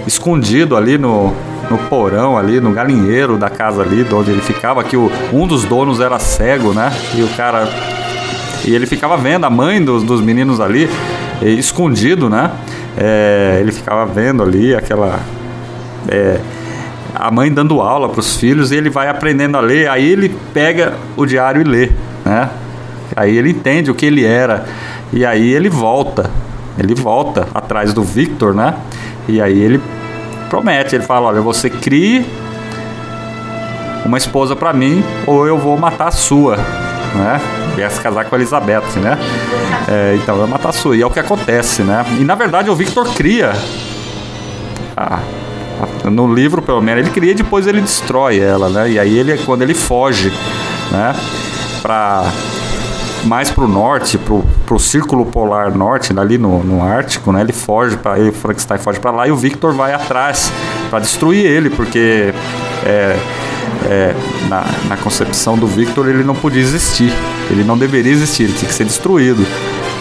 escondido 0.07 0.75
ali 0.75 0.97
no, 0.97 1.35
no 1.69 1.77
porão 1.77 2.37
ali, 2.37 2.59
no 2.59 2.71
galinheiro 2.71 3.37
da 3.37 3.49
casa 3.49 3.81
ali, 3.81 4.03
de 4.03 4.13
onde 4.13 4.31
ele 4.31 4.41
ficava, 4.41 4.83
que 4.83 4.95
o, 4.95 5.11
um 5.33 5.45
dos 5.45 5.65
donos 5.65 5.99
era 5.99 6.17
cego, 6.19 6.73
né? 6.73 6.91
E 7.15 7.23
o 7.23 7.27
cara. 7.29 7.67
E 8.65 8.73
ele 8.73 8.85
ficava 8.85 9.15
vendo 9.17 9.45
a 9.45 9.49
mãe 9.49 9.83
dos, 9.83 10.03
dos 10.03 10.19
meninos 10.21 10.59
ali, 10.59 10.89
escondido, 11.41 12.29
né? 12.29 12.51
É, 12.97 13.57
ele 13.61 13.71
ficava 13.71 14.05
vendo 14.05 14.43
ali 14.43 14.75
aquela. 14.75 15.19
É, 16.07 16.39
a 17.13 17.31
mãe 17.31 17.51
dando 17.51 17.81
aula 17.81 18.09
para 18.09 18.19
os 18.19 18.37
filhos 18.37 18.71
e 18.71 18.75
ele 18.75 18.89
vai 18.89 19.07
aprendendo 19.07 19.57
a 19.57 19.59
ler, 19.59 19.89
aí 19.89 20.07
ele 20.07 20.35
pega 20.53 20.93
o 21.15 21.25
diário 21.25 21.61
e 21.61 21.63
lê, 21.63 21.89
né? 22.23 22.49
Aí 23.15 23.35
ele 23.35 23.49
entende 23.49 23.89
o 23.89 23.95
que 23.95 24.05
ele 24.05 24.23
era 24.23 24.65
e 25.11 25.25
aí 25.25 25.51
ele 25.51 25.69
volta, 25.69 26.29
ele 26.77 26.93
volta 26.93 27.47
atrás 27.53 27.93
do 27.93 28.03
Victor, 28.03 28.53
né? 28.53 28.75
E 29.27 29.41
aí 29.41 29.57
ele 29.59 29.81
promete. 30.47 30.95
Ele 30.95 31.03
fala: 31.03 31.27
olha, 31.27 31.41
você 31.41 31.69
crie 31.69 32.25
uma 34.05 34.17
esposa 34.17 34.55
para 34.55 34.73
mim 34.73 35.03
ou 35.25 35.45
eu 35.45 35.57
vou 35.57 35.77
matar 35.77 36.07
a 36.07 36.11
sua, 36.11 36.57
né? 36.57 37.41
Ia 37.77 37.89
se 37.89 38.01
casar 38.01 38.25
com 38.25 38.35
a 38.35 38.37
Elizabeth, 38.37 38.99
né? 39.01 39.17
É, 39.87 40.17
então 40.21 40.35
vou 40.37 40.47
matar 40.47 40.69
a 40.69 40.73
sua. 40.73 40.95
E 40.95 41.01
é 41.01 41.05
o 41.05 41.11
que 41.11 41.19
acontece, 41.19 41.83
né? 41.83 42.05
E 42.19 42.23
na 42.23 42.35
verdade 42.35 42.69
o 42.69 42.75
Victor 42.75 43.13
cria. 43.13 43.53
Ah, 44.95 45.19
no 46.05 46.33
livro, 46.33 46.61
pelo 46.61 46.81
menos, 46.81 47.05
ele 47.05 47.11
cria 47.11 47.31
e 47.31 47.35
depois 47.35 47.67
ele 47.67 47.81
destrói 47.81 48.39
ela, 48.39 48.69
né? 48.69 48.89
E 48.89 48.99
aí 48.99 49.17
ele 49.17 49.37
quando 49.39 49.61
ele 49.61 49.73
foge, 49.73 50.31
né? 50.91 51.15
Pra 51.81 52.23
mais 53.27 53.51
para 53.51 53.65
o 53.65 53.67
norte, 53.67 54.17
para 54.17 54.75
o 54.75 54.79
círculo 54.79 55.25
polar 55.25 55.75
norte, 55.75 56.17
ali 56.17 56.37
no, 56.37 56.63
no 56.63 56.81
Ártico, 56.81 57.31
né? 57.31 57.41
Ele 57.41 57.53
foge 57.53 57.97
para 57.97 58.19
o 58.19 58.31
Frankenstein 58.31 58.77
foge 58.79 58.99
para 58.99 59.11
lá 59.11 59.27
e 59.27 59.31
o 59.31 59.35
Victor 59.35 59.73
vai 59.73 59.93
atrás 59.93 60.51
para 60.89 60.99
destruir 60.99 61.45
ele, 61.45 61.69
porque 61.69 62.33
é, 62.85 63.17
é, 63.85 64.15
na, 64.47 64.65
na 64.87 64.97
concepção 64.97 65.57
do 65.57 65.67
Victor 65.67 66.07
ele 66.07 66.23
não 66.23 66.35
podia 66.35 66.61
existir, 66.61 67.11
ele 67.49 67.63
não 67.63 67.77
deveria 67.77 68.11
existir, 68.11 68.43
ele 68.43 68.53
tinha 68.53 68.69
que 68.69 68.73
ser 68.73 68.85
destruído. 68.85 69.45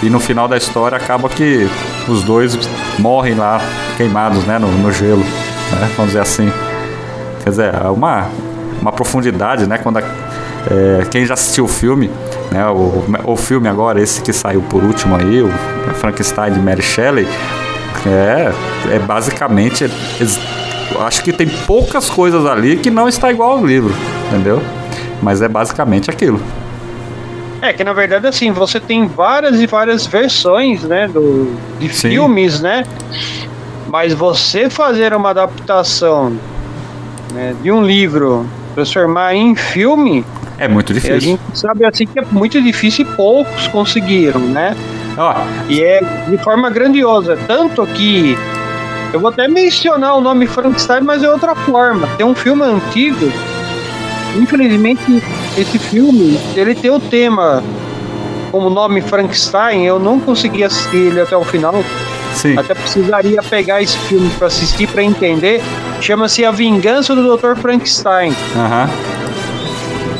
E 0.02 0.10
no 0.10 0.20
final 0.20 0.46
da 0.46 0.56
história 0.56 0.96
acaba 0.96 1.28
que 1.28 1.68
os 2.06 2.22
dois 2.22 2.56
morrem 2.98 3.34
lá 3.34 3.60
queimados, 3.96 4.44
né, 4.44 4.58
no, 4.58 4.70
no 4.70 4.92
gelo, 4.92 5.24
né? 5.72 5.90
vamos 5.96 6.12
dizer 6.12 6.20
assim. 6.20 6.52
Quer 7.42 7.50
dizer, 7.50 7.74
é 7.74 7.88
uma, 7.88 8.28
uma 8.80 8.92
profundidade, 8.92 9.66
né? 9.66 9.78
Quando 9.78 9.98
a, 9.98 10.02
é, 10.70 11.06
quem 11.10 11.24
já 11.24 11.34
assistiu 11.34 11.64
o 11.64 11.68
filme 11.68 12.10
né? 12.50 12.66
O, 12.68 13.04
o 13.24 13.36
filme 13.36 13.68
agora, 13.68 14.00
esse 14.00 14.20
que 14.22 14.32
saiu 14.32 14.62
por 14.62 14.82
último 14.82 15.16
aí, 15.16 15.42
o 15.42 15.50
Frankenstein 15.94 16.52
de 16.52 16.60
Mary 16.60 16.82
Shelley, 16.82 17.26
é, 18.06 18.52
é 18.94 18.98
basicamente. 18.98 19.84
É, 19.84 19.90
acho 21.00 21.22
que 21.22 21.32
tem 21.32 21.48
poucas 21.66 22.08
coisas 22.08 22.46
ali 22.46 22.76
que 22.76 22.90
não 22.90 23.08
está 23.08 23.30
igual 23.30 23.58
ao 23.58 23.66
livro, 23.66 23.94
entendeu? 24.28 24.62
Mas 25.22 25.42
é 25.42 25.48
basicamente 25.48 26.10
aquilo. 26.10 26.40
É 27.60 27.72
que 27.72 27.82
na 27.82 27.92
verdade 27.92 28.26
assim, 28.26 28.52
você 28.52 28.78
tem 28.78 29.06
várias 29.06 29.60
e 29.60 29.66
várias 29.66 30.06
versões, 30.06 30.82
né, 30.82 31.08
do, 31.08 31.56
de 31.78 31.88
Sim. 31.88 32.10
filmes, 32.10 32.60
né? 32.60 32.84
Mas 33.88 34.12
você 34.12 34.68
fazer 34.68 35.14
uma 35.14 35.30
adaptação 35.30 36.36
né, 37.32 37.54
de 37.62 37.72
um 37.72 37.82
livro, 37.82 38.46
transformar 38.74 39.34
em 39.34 39.54
filme, 39.54 40.24
é 40.58 40.68
muito 40.68 40.92
difícil. 40.94 41.16
a 41.16 41.20
gente 41.20 41.42
sabe 41.54 41.84
assim 41.84 42.06
que 42.06 42.18
é 42.18 42.24
muito 42.30 42.60
difícil 42.62 43.04
e 43.04 43.16
poucos 43.16 43.68
conseguiram, 43.68 44.40
né? 44.40 44.76
Oh. 45.18 45.70
E 45.70 45.82
é 45.82 46.00
de 46.28 46.38
forma 46.38 46.68
grandiosa. 46.70 47.38
Tanto 47.46 47.86
que 47.86 48.36
Eu 49.12 49.20
vou 49.20 49.30
até 49.30 49.46
mencionar 49.48 50.16
o 50.16 50.20
nome 50.20 50.46
Frankenstein, 50.46 51.00
mas 51.02 51.22
é 51.22 51.30
outra 51.30 51.54
forma. 51.54 52.06
Tem 52.18 52.26
um 52.26 52.34
filme 52.34 52.62
antigo. 52.62 53.32
Infelizmente, 54.36 55.22
esse 55.56 55.78
filme 55.78 56.38
ele 56.54 56.74
tem 56.74 56.90
o 56.90 57.00
tema 57.00 57.62
como 58.50 58.68
nome 58.68 59.00
Frankenstein. 59.00 59.84
Eu 59.84 59.98
não 59.98 60.18
consegui 60.20 60.64
assistir 60.64 60.96
ele 60.96 61.20
até 61.20 61.36
o 61.36 61.44
final. 61.44 61.82
Sim. 62.34 62.58
Até 62.58 62.74
precisaria 62.74 63.42
pegar 63.42 63.80
esse 63.80 63.96
filme 64.00 64.28
para 64.36 64.48
assistir 64.48 64.86
para 64.88 65.02
entender. 65.02 65.62
Chama-se 66.00 66.44
A 66.44 66.50
Vingança 66.50 67.14
do 67.14 67.36
Dr. 67.36 67.56
Frankenstein, 67.56 68.34
Aham. 68.54 68.90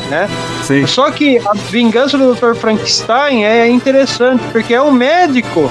Né? 0.09 0.29
Sim. 0.63 0.85
Só 0.87 1.09
que 1.11 1.37
a 1.39 1.53
vingança 1.53 2.17
do 2.17 2.33
Dr. 2.33 2.53
Frankenstein 2.55 3.45
é 3.45 3.67
interessante, 3.67 4.41
porque 4.51 4.73
é 4.73 4.81
um 4.81 4.91
médico 4.91 5.69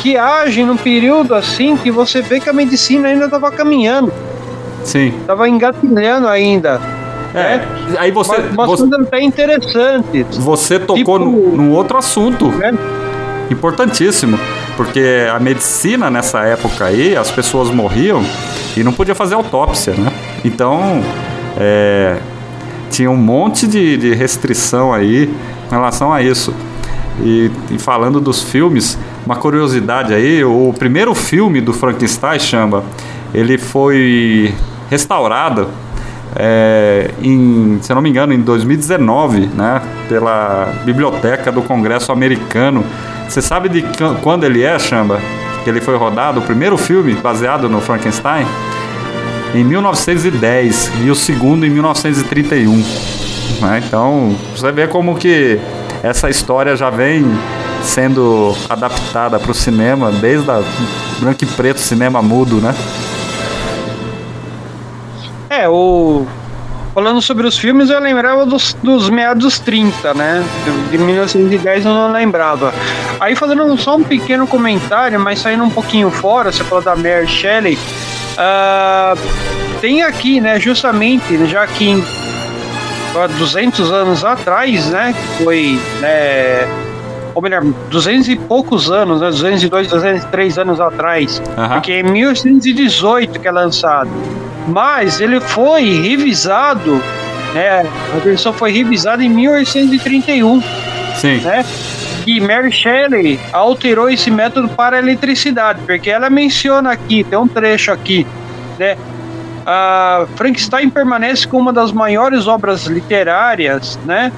que 0.00 0.16
age 0.16 0.62
num 0.64 0.76
período 0.76 1.34
assim 1.34 1.76
que 1.76 1.90
você 1.90 2.20
vê 2.20 2.38
que 2.40 2.48
a 2.48 2.52
medicina 2.52 3.08
ainda 3.08 3.24
estava 3.24 3.50
caminhando, 3.50 4.12
Sim. 4.84 5.14
estava 5.20 5.48
engatilhando 5.48 6.28
ainda. 6.28 6.80
É. 7.34 7.60
Aí 7.98 8.10
você, 8.12 8.36
Mas, 8.54 8.66
você, 8.68 8.84
até 8.94 9.20
interessantes. 9.22 10.36
você 10.36 10.78
tocou 10.78 10.94
Tipo- 10.96 11.18
num 11.18 11.56
num 11.56 11.72
outro 11.72 11.96
assunto 11.98 12.46
Né? 12.48 12.72
importantíssimo. 13.50 14.38
Porque 14.76 15.26
a 15.32 15.38
medicina 15.40 16.10
nessa 16.10 16.40
época 16.42 16.84
aí, 16.86 17.16
as 17.16 17.30
pessoas 17.30 17.70
morriam 17.70 18.24
e 18.76 18.82
não 18.84 18.92
podia 18.92 19.14
fazer 19.14 19.34
autópsia, 19.34 19.94
né? 19.94 20.12
Então, 20.44 21.02
é, 21.56 22.16
tinha 22.94 23.10
um 23.10 23.16
monte 23.16 23.66
de, 23.66 23.96
de 23.96 24.14
restrição 24.14 24.92
aí 24.92 25.24
em 25.66 25.70
relação 25.70 26.12
a 26.12 26.22
isso. 26.22 26.54
E, 27.20 27.50
e 27.70 27.78
falando 27.78 28.20
dos 28.20 28.42
filmes, 28.42 28.98
uma 29.24 29.36
curiosidade 29.36 30.12
aí, 30.12 30.42
o 30.44 30.74
primeiro 30.78 31.14
filme 31.14 31.60
do 31.60 31.72
Frankenstein, 31.72 32.38
chama, 32.38 32.82
ele 33.32 33.56
foi 33.58 34.52
restaurado 34.90 35.68
é, 36.36 37.10
em, 37.22 37.78
se 37.80 37.94
não 37.94 38.02
me 38.02 38.10
engano, 38.10 38.32
em 38.32 38.40
2019, 38.40 39.46
né, 39.54 39.80
pela 40.08 40.72
Biblioteca 40.84 41.52
do 41.52 41.62
Congresso 41.62 42.10
Americano. 42.10 42.84
Você 43.28 43.40
sabe 43.40 43.68
de 43.68 43.82
qu- 43.82 44.16
quando 44.22 44.44
ele 44.44 44.62
é, 44.62 44.78
Chamba? 44.78 45.20
Que 45.62 45.70
ele 45.70 45.80
foi 45.80 45.96
rodado, 45.96 46.40
o 46.40 46.42
primeiro 46.42 46.76
filme 46.76 47.14
baseado 47.14 47.68
no 47.68 47.80
Frankenstein? 47.80 48.44
Em 49.54 49.62
1910 49.62 50.92
e 51.04 51.10
o 51.10 51.14
segundo 51.14 51.64
em 51.64 51.70
1931. 51.70 52.76
né? 53.60 53.82
Então, 53.86 54.36
você 54.54 54.72
vê 54.72 54.88
como 54.88 55.14
que 55.14 55.60
essa 56.02 56.28
história 56.28 56.76
já 56.76 56.90
vem 56.90 57.24
sendo 57.84 58.54
adaptada 58.68 59.38
para 59.38 59.50
o 59.50 59.54
cinema 59.54 60.10
desde 60.10 60.50
a 60.50 60.60
branco 61.20 61.44
e 61.44 61.46
preto 61.46 61.78
cinema 61.78 62.20
mudo, 62.20 62.56
né? 62.56 62.74
É, 65.48 65.68
o. 65.68 66.26
Falando 66.92 67.20
sobre 67.20 67.46
os 67.46 67.58
filmes, 67.58 67.90
eu 67.90 67.98
lembrava 68.00 68.46
dos, 68.46 68.74
dos 68.82 69.10
meados 69.10 69.58
30, 69.58 70.14
né? 70.14 70.44
De 70.90 70.98
1910 70.98 71.84
eu 71.86 71.92
não 71.92 72.12
lembrava. 72.12 72.72
Aí 73.18 73.34
fazendo 73.34 73.76
só 73.76 73.96
um 73.96 74.02
pequeno 74.02 74.46
comentário, 74.46 75.18
mas 75.18 75.40
saindo 75.40 75.64
um 75.64 75.70
pouquinho 75.70 76.10
fora, 76.10 76.52
você 76.52 76.62
falou 76.62 76.84
da 76.84 76.94
Mary 76.94 77.26
Shelley. 77.26 77.78
Ah, 78.38 79.14
tem 79.80 80.02
aqui, 80.02 80.40
né, 80.40 80.58
justamente, 80.58 81.46
já 81.46 81.66
que 81.66 81.90
em, 81.90 82.04
há 83.14 83.26
200 83.26 83.92
anos 83.92 84.24
atrás, 84.24 84.86
né, 84.86 85.14
foi, 85.42 85.78
né, 86.00 86.66
ou 87.34 87.42
melhor, 87.42 87.62
200 87.90 88.28
e 88.28 88.36
poucos 88.36 88.90
anos, 88.90 89.20
né, 89.20 89.28
202, 89.30 89.88
203 89.88 90.58
anos 90.58 90.80
atrás, 90.80 91.42
Aham. 91.56 91.68
porque 91.74 91.92
é 91.92 92.00
em 92.00 92.04
1818 92.04 93.40
que 93.40 93.48
é 93.48 93.52
lançado. 93.52 94.10
Mas 94.66 95.20
ele 95.20 95.40
foi 95.40 96.00
revisado, 96.00 97.02
né? 97.52 97.86
A 98.14 98.18
versão 98.24 98.50
foi 98.50 98.72
revisada 98.72 99.22
em 99.22 99.28
1831, 99.28 100.62
Sim. 101.16 101.40
né? 101.40 101.64
E 102.26 102.40
Mary 102.40 102.72
Shelley 102.72 103.38
alterou 103.52 104.08
esse 104.08 104.30
método 104.30 104.68
para 104.68 104.96
a 104.96 104.98
eletricidade, 104.98 105.80
porque 105.86 106.10
ela 106.10 106.30
menciona 106.30 106.90
aqui, 106.92 107.22
tem 107.24 107.38
um 107.38 107.46
trecho 107.46 107.92
aqui, 107.92 108.26
né? 108.78 108.96
A 109.66 110.26
Frankenstein 110.36 110.90
permanece 110.90 111.46
como 111.46 111.62
uma 111.62 111.72
das 111.72 111.90
maiores 111.92 112.46
obras 112.46 112.84
literárias, 112.86 113.98
né? 114.04 114.30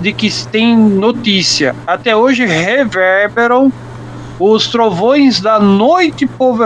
De 0.00 0.12
que 0.12 0.30
tem 0.46 0.76
notícia. 0.76 1.74
Até 1.86 2.16
hoje 2.16 2.46
reverberam 2.46 3.70
os 4.38 4.68
trovões 4.68 5.40
da 5.40 5.60
noite 5.60 6.26
pol- 6.26 6.56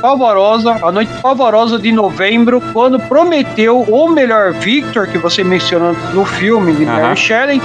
pavorosa, 0.00 0.78
a 0.82 0.90
noite 0.90 1.12
pavorosa 1.20 1.78
de 1.78 1.92
novembro, 1.92 2.62
quando 2.72 2.98
prometeu, 3.00 3.84
ou 3.88 4.08
melhor, 4.08 4.52
Victor, 4.52 5.06
que 5.06 5.18
você 5.18 5.44
mencionou 5.44 5.94
no 6.14 6.24
filme 6.24 6.72
de. 6.72 6.86
Mary 6.86 7.16
Shelley, 7.16 7.62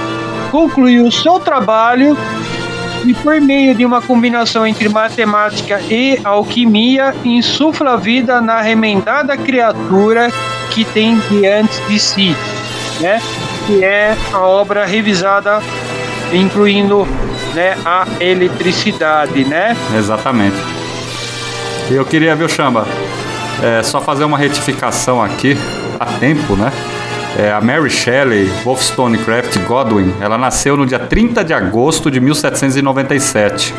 concluiu 0.52 1.10
seu 1.10 1.40
trabalho 1.40 2.14
e 3.06 3.14
por 3.14 3.40
meio 3.40 3.74
de 3.74 3.86
uma 3.86 4.02
combinação 4.02 4.66
entre 4.66 4.86
matemática 4.86 5.80
e 5.90 6.20
alquimia, 6.22 7.14
insufla 7.24 7.96
vida 7.96 8.38
na 8.40 8.60
remendada 8.60 9.34
criatura 9.34 10.30
que 10.70 10.84
tem 10.84 11.18
diante 11.30 11.80
de 11.88 11.98
si, 11.98 12.36
né? 13.00 13.20
Que 13.66 13.82
é 13.82 14.14
a 14.30 14.40
obra 14.40 14.84
revisada, 14.84 15.60
incluindo 16.32 17.08
né, 17.54 17.74
a 17.84 18.06
eletricidade, 18.20 19.44
né? 19.46 19.74
Exatamente. 19.96 20.56
Eu 21.90 22.04
queria, 22.04 22.36
viu, 22.36 22.48
Chamba, 22.48 22.86
é, 23.62 23.82
só 23.82 24.02
fazer 24.02 24.24
uma 24.24 24.36
retificação 24.36 25.22
aqui, 25.22 25.56
a 25.98 26.06
tempo, 26.18 26.56
né? 26.56 26.70
É, 27.38 27.50
a 27.50 27.60
Mary 27.60 27.88
Shelley 27.88 28.50
Wollstonecraft 28.64 29.58
Godwin, 29.66 30.12
ela 30.20 30.36
nasceu 30.36 30.76
no 30.76 30.84
dia 30.86 30.98
30 30.98 31.42
de 31.42 31.54
agosto 31.54 32.10
de 32.10 32.20
1797 32.20 33.74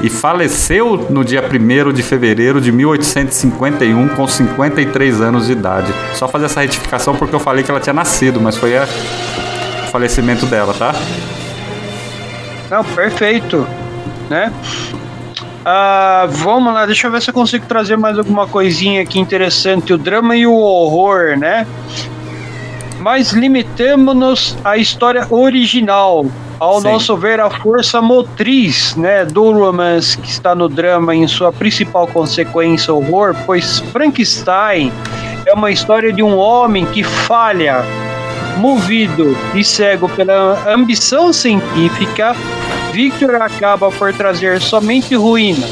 e 0.00 0.08
faleceu 0.08 1.08
no 1.10 1.24
dia 1.24 1.42
1 1.42 1.92
de 1.92 2.02
fevereiro 2.02 2.60
de 2.60 2.70
1851 2.70 4.08
com 4.10 4.26
53 4.26 5.20
anos 5.20 5.46
de 5.46 5.52
idade. 5.52 5.92
Só 6.14 6.28
fazer 6.28 6.46
essa 6.46 6.60
retificação 6.60 7.14
porque 7.16 7.34
eu 7.34 7.40
falei 7.40 7.64
que 7.64 7.70
ela 7.70 7.80
tinha 7.80 7.92
nascido, 7.92 8.40
mas 8.40 8.56
foi 8.56 8.76
a- 8.76 8.84
o 8.84 9.90
falecimento 9.90 10.46
dela, 10.46 10.72
tá? 10.72 10.94
Não, 12.70 12.84
perfeito, 12.84 13.66
né? 14.30 14.52
Ah, 15.64 16.26
vamos 16.30 16.72
lá, 16.72 16.86
deixa 16.86 17.06
eu 17.06 17.10
ver 17.12 17.20
se 17.20 17.30
eu 17.30 17.34
consigo 17.34 17.66
trazer 17.66 17.96
mais 17.96 18.16
alguma 18.18 18.46
coisinha 18.46 19.02
aqui 19.02 19.20
interessante. 19.20 19.92
O 19.92 19.98
drama 19.98 20.34
e 20.36 20.46
o 20.46 20.54
horror, 20.54 21.36
né? 21.36 21.66
Mas 23.02 23.32
limitamos-nos 23.32 24.56
à 24.64 24.76
história 24.76 25.26
original. 25.28 26.24
Ao 26.60 26.80
Sim. 26.80 26.92
nosso 26.92 27.16
ver, 27.16 27.40
a 27.40 27.50
força 27.50 28.00
motriz 28.00 28.94
né, 28.94 29.24
do 29.24 29.50
romance 29.50 30.16
que 30.16 30.30
está 30.30 30.54
no 30.54 30.68
drama 30.68 31.12
em 31.12 31.26
sua 31.26 31.52
principal 31.52 32.06
consequência, 32.06 32.94
horror, 32.94 33.34
pois 33.44 33.80
Frankenstein 33.92 34.92
é 35.44 35.52
uma 35.52 35.72
história 35.72 36.12
de 36.12 36.22
um 36.22 36.38
homem 36.38 36.86
que 36.86 37.02
falha, 37.02 37.82
movido 38.58 39.36
e 39.52 39.64
cego 39.64 40.08
pela 40.08 40.72
ambição 40.72 41.32
científica, 41.32 42.36
Victor 42.92 43.34
acaba 43.42 43.90
por 43.90 44.12
trazer 44.12 44.60
somente 44.60 45.16
ruína 45.16 45.66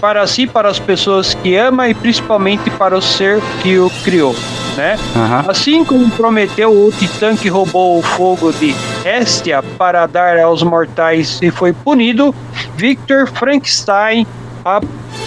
para 0.00 0.24
si, 0.26 0.46
para 0.46 0.68
as 0.68 0.78
pessoas 0.78 1.34
que 1.34 1.56
ama 1.56 1.88
e 1.88 1.94
principalmente 1.94 2.70
para 2.70 2.96
o 2.96 3.02
ser 3.02 3.40
que 3.62 3.78
o 3.78 3.90
criou, 4.04 4.36
né? 4.76 4.98
Aham. 5.16 5.44
Assim 5.48 5.84
como 5.84 6.10
prometeu 6.10 6.70
o 6.70 6.92
titã 6.92 7.34
que 7.36 7.48
roubou 7.48 7.98
o 7.98 8.02
fogo 8.02 8.52
de 8.52 8.74
Hestia 9.04 9.62
para 9.62 10.06
dar 10.06 10.38
aos 10.38 10.62
mortais 10.62 11.38
e 11.42 11.50
foi 11.50 11.72
punido, 11.72 12.34
Victor 12.76 13.26
Frankenstein 13.28 14.26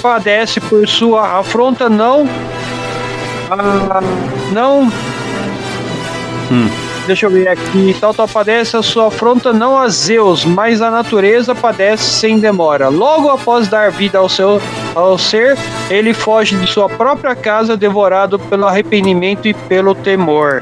padece 0.02 0.60
por 0.60 0.88
sua 0.88 1.40
afronta 1.40 1.90
não 1.90 2.28
ah, 3.50 4.02
não 4.52 4.92
Deixa 7.10 7.26
eu 7.26 7.32
ver 7.32 7.48
aqui. 7.48 7.96
Tal, 8.00 8.14
tal 8.14 8.28
padece 8.28 8.78
a 8.78 8.84
sua 8.84 9.08
afronta 9.08 9.52
não 9.52 9.76
a 9.76 9.90
Zeus, 9.90 10.46
mas 10.46 10.80
a 10.80 10.92
natureza 10.92 11.56
padece 11.56 12.04
sem 12.04 12.38
demora. 12.38 12.88
Logo 12.88 13.30
após 13.30 13.68
dar 13.68 13.90
vida 13.90 14.20
ao 14.20 14.30
seu 14.30 14.62
ao 14.94 15.18
ser, 15.18 15.58
ele 15.90 16.14
foge 16.14 16.56
de 16.56 16.68
sua 16.68 16.88
própria 16.88 17.34
casa, 17.36 17.76
devorado 17.76 18.38
pelo 18.38 18.68
arrependimento 18.68 19.48
e 19.48 19.56
pelo 19.56 19.96
temor, 19.96 20.62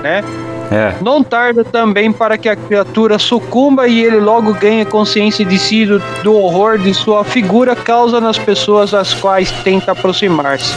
né? 0.00 0.22
É. 0.70 0.94
Não 1.02 1.20
tarda 1.20 1.64
também 1.64 2.12
para 2.12 2.38
que 2.38 2.48
a 2.48 2.54
criatura 2.54 3.18
sucumba 3.18 3.88
e 3.88 4.00
ele 4.00 4.20
logo 4.20 4.54
ganha 4.54 4.86
consciência 4.86 5.44
de 5.44 5.58
si 5.58 5.84
do, 5.84 5.98
do 6.22 6.32
horror 6.32 6.78
de 6.78 6.94
sua 6.94 7.24
figura 7.24 7.74
causa 7.74 8.20
nas 8.20 8.38
pessoas 8.38 8.94
às 8.94 9.12
quais 9.14 9.50
tenta 9.64 9.90
aproximar-se. 9.90 10.72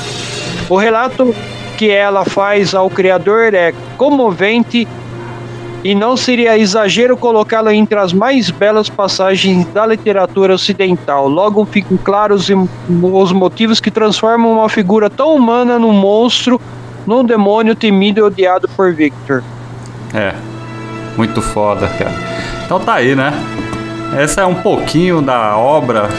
O 0.67 0.77
relato 0.77 1.35
que 1.77 1.91
ela 1.91 2.25
faz 2.25 2.73
ao 2.73 2.89
criador 2.89 3.53
é 3.53 3.71
comovente 3.97 4.87
e 5.83 5.95
não 5.95 6.15
seria 6.15 6.57
exagero 6.57 7.17
colocá-la 7.17 7.73
entre 7.73 7.97
as 7.97 8.13
mais 8.13 8.51
belas 8.51 8.89
passagens 8.89 9.65
da 9.67 9.85
literatura 9.85 10.53
ocidental. 10.53 11.27
Logo 11.27 11.65
ficam 11.65 11.97
claros 11.97 12.49
os 12.89 13.31
motivos 13.31 13.79
que 13.79 13.89
transformam 13.89 14.53
uma 14.53 14.69
figura 14.69 15.09
tão 15.09 15.35
humana 15.35 15.79
num 15.79 15.91
monstro, 15.91 16.61
num 17.05 17.23
demônio 17.23 17.75
temido 17.75 18.19
e 18.19 18.23
odiado 18.23 18.69
por 18.69 18.93
Victor. 18.93 19.43
É, 20.13 20.33
muito 21.17 21.41
foda, 21.41 21.87
cara. 21.87 22.13
Então 22.65 22.79
tá 22.79 22.95
aí, 22.95 23.15
né? 23.15 23.33
Essa 24.17 24.41
é 24.41 24.45
um 24.45 24.55
pouquinho 24.55 25.21
da 25.21 25.57
obra, 25.57 26.09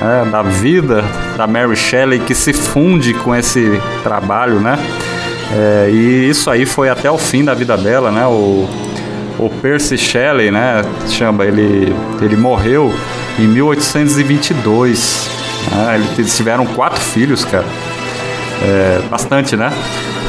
né, 0.00 0.28
da 0.30 0.42
vida 0.42 1.04
da 1.36 1.46
Mary 1.46 1.76
Shelley 1.76 2.20
que 2.20 2.34
se 2.34 2.52
funde 2.52 3.12
com 3.12 3.34
esse 3.34 3.80
trabalho, 4.02 4.60
né? 4.60 4.78
É, 5.52 5.90
e 5.90 6.28
isso 6.28 6.50
aí 6.50 6.64
foi 6.64 6.88
até 6.88 7.10
o 7.10 7.18
fim 7.18 7.44
da 7.44 7.54
vida 7.54 7.76
dela, 7.76 8.10
né? 8.10 8.26
O, 8.26 8.68
o 9.38 9.48
Percy 9.48 9.96
Shelley, 9.98 10.50
né? 10.50 10.82
Chama, 11.08 11.44
ele, 11.44 11.94
ele 12.20 12.36
morreu 12.36 12.92
em 13.38 13.46
1822. 13.46 15.30
Né? 15.70 16.04
Eles 16.18 16.36
tiveram 16.36 16.66
quatro 16.66 17.00
filhos, 17.00 17.44
cara. 17.44 17.64
É, 18.62 19.00
bastante, 19.10 19.56
né? 19.56 19.72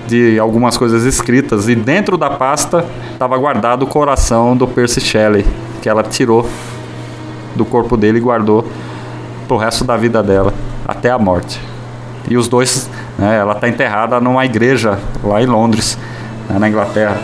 de 0.08 0.38
algumas 0.38 0.78
coisas 0.78 1.04
escritas 1.04 1.68
e 1.68 1.76
dentro 1.76 2.18
da 2.18 2.30
pasta 2.30 2.86
estava 3.12 3.38
guardado 3.38 3.84
o 3.84 3.88
coração 3.88 4.56
do 4.56 4.68
Percy 4.68 5.02
Shelley, 5.02 5.46
que 5.82 5.90
ela 5.90 6.04
tirou 6.04 6.48
do 7.56 7.66
corpo 7.66 7.98
dele 7.98 8.20
e 8.20 8.22
guardou 8.22 8.68
pro 9.48 9.58
resto 9.58 9.84
da 9.84 9.96
vida 9.98 10.22
dela, 10.22 10.54
até 10.88 11.10
a 11.10 11.18
morte. 11.18 11.60
E 12.30 12.38
os 12.38 12.48
dois, 12.48 12.90
né, 13.18 13.38
ela 13.38 13.54
está 13.54 13.70
enterrada 13.70 14.20
numa 14.20 14.46
igreja 14.46 15.00
lá 15.24 15.42
em 15.42 15.46
Londres 15.46 15.98
né, 16.50 16.60
na 16.60 16.70
Inglaterra. 16.70 17.18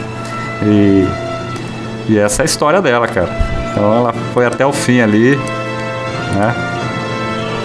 E, 0.64 1.08
e 2.10 2.18
essa 2.18 2.42
é 2.42 2.44
a 2.44 2.46
história 2.46 2.82
dela, 2.82 3.08
cara. 3.08 3.30
Então 3.72 3.94
ela 3.94 4.14
foi 4.34 4.46
até 4.46 4.66
o 4.66 4.74
fim 4.74 5.00
ali, 5.00 5.36
né? 6.36 6.56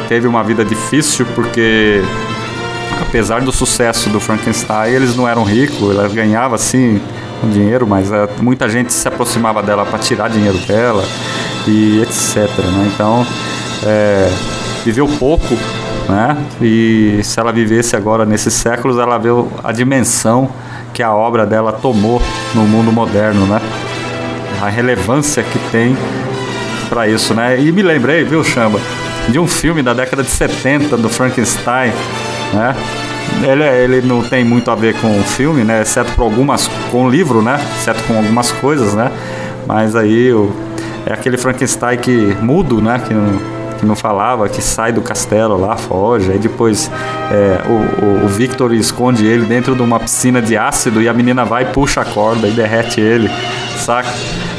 Teve 0.09 0.27
uma 0.29 0.43
vida 0.45 0.65
difícil 0.65 1.27
porque 1.35 2.01
apesar 3.01 3.41
do 3.41 3.51
sucesso 3.51 4.09
do 4.09 4.21
Frankenstein, 4.21 4.93
eles 4.93 5.17
não 5.17 5.29
eram 5.29 5.43
ricos, 5.43 5.91
ela 5.91 6.09
ganhava 6.09 6.55
assim 6.55 7.01
dinheiro, 7.53 7.87
mas 7.87 8.11
é, 8.11 8.29
muita 8.41 8.69
gente 8.69 8.93
se 8.93 9.07
aproximava 9.07 9.63
dela 9.63 9.85
para 9.85 9.99
tirar 9.99 10.29
dinheiro 10.29 10.59
dela 10.59 11.05
e 11.67 12.03
etc. 12.03 12.49
Né? 12.59 12.91
Então 12.95 13.27
é, 13.85 14.31
viveu 14.85 15.09
pouco, 15.19 15.55
né? 16.09 16.37
E 16.63 17.21
se 17.23 17.39
ela 17.39 17.53
vivesse 17.53 17.97
agora 17.97 18.25
nesses 18.25 18.55
séculos, 18.55 18.99
ela 18.99 19.19
viu 19.19 19.51
a 19.63 19.73
dimensão 19.73 20.49
que 20.97 21.03
a 21.03 21.13
obra 21.13 21.45
dela 21.45 21.75
tomou 21.75 22.23
no 22.55 22.63
mundo 22.63 22.91
moderno, 22.91 23.45
né? 23.45 23.61
A 24.63 24.69
relevância 24.71 25.43
que 25.43 25.59
tem 25.71 25.95
para 26.89 27.07
isso, 27.07 27.35
né? 27.35 27.61
E 27.61 27.71
me 27.71 27.83
lembrei, 27.83 28.25
viu, 28.25 28.43
Chamba, 28.43 28.81
de 29.29 29.39
um 29.39 29.47
filme 29.47 29.83
da 29.83 29.93
década 29.93 30.23
de 30.23 30.31
70 30.31 30.97
do 30.97 31.11
Frankenstein, 31.11 31.93
né? 32.55 32.75
Ele, 33.43 33.63
ele 33.63 34.07
não 34.07 34.23
tem 34.23 34.43
muito 34.43 34.71
a 34.71 34.75
ver 34.75 34.99
com 34.99 35.21
o 35.21 35.23
filme, 35.23 35.65
né? 35.65 35.83
Exceto 35.83 36.11
por 36.13 36.23
algumas 36.23 36.67
com 36.91 37.05
o 37.05 37.11
livro, 37.11 37.43
né? 37.43 37.61
Exceto 37.77 38.03
com 38.05 38.17
algumas 38.17 38.51
coisas, 38.53 38.95
né? 38.95 39.13
Mas 39.67 39.95
aí 39.95 40.33
o, 40.33 40.51
é 41.05 41.13
aquele 41.13 41.37
Frankenstein 41.37 41.99
que 41.99 42.35
mudo, 42.41 42.81
né? 42.81 43.03
Que 43.07 43.13
não, 43.13 43.39
que 43.79 43.87
não 43.87 43.97
falava, 43.97 44.49
que 44.49 44.63
sai 44.63 44.93
do 44.93 45.01
castelo 45.01 45.61
lá, 45.61 45.77
foge. 45.77 46.31
Aí 46.31 46.39
depois 46.39 46.91
é, 47.31 47.61
o, 47.69 48.05
o, 48.05 48.25
o, 48.25 48.29
Victor 48.29 48.73
esconde 48.73 49.27
ele 49.27 49.45
dentro 49.45 49.75
de 49.75 49.83
uma 49.83 50.01
piscina 50.01 50.41
de 50.41 50.57
ácido 50.57 51.01
e 51.03 51.09
a 51.09 51.13
menina 51.13 51.45
vai 51.45 51.65
e 51.65 51.67
puxa 51.67 52.01
a 52.01 52.05
corda 52.05 52.49
e 52.49 52.51
derrete 52.51 53.01
ele, 53.01 53.31
saca? 53.77 54.09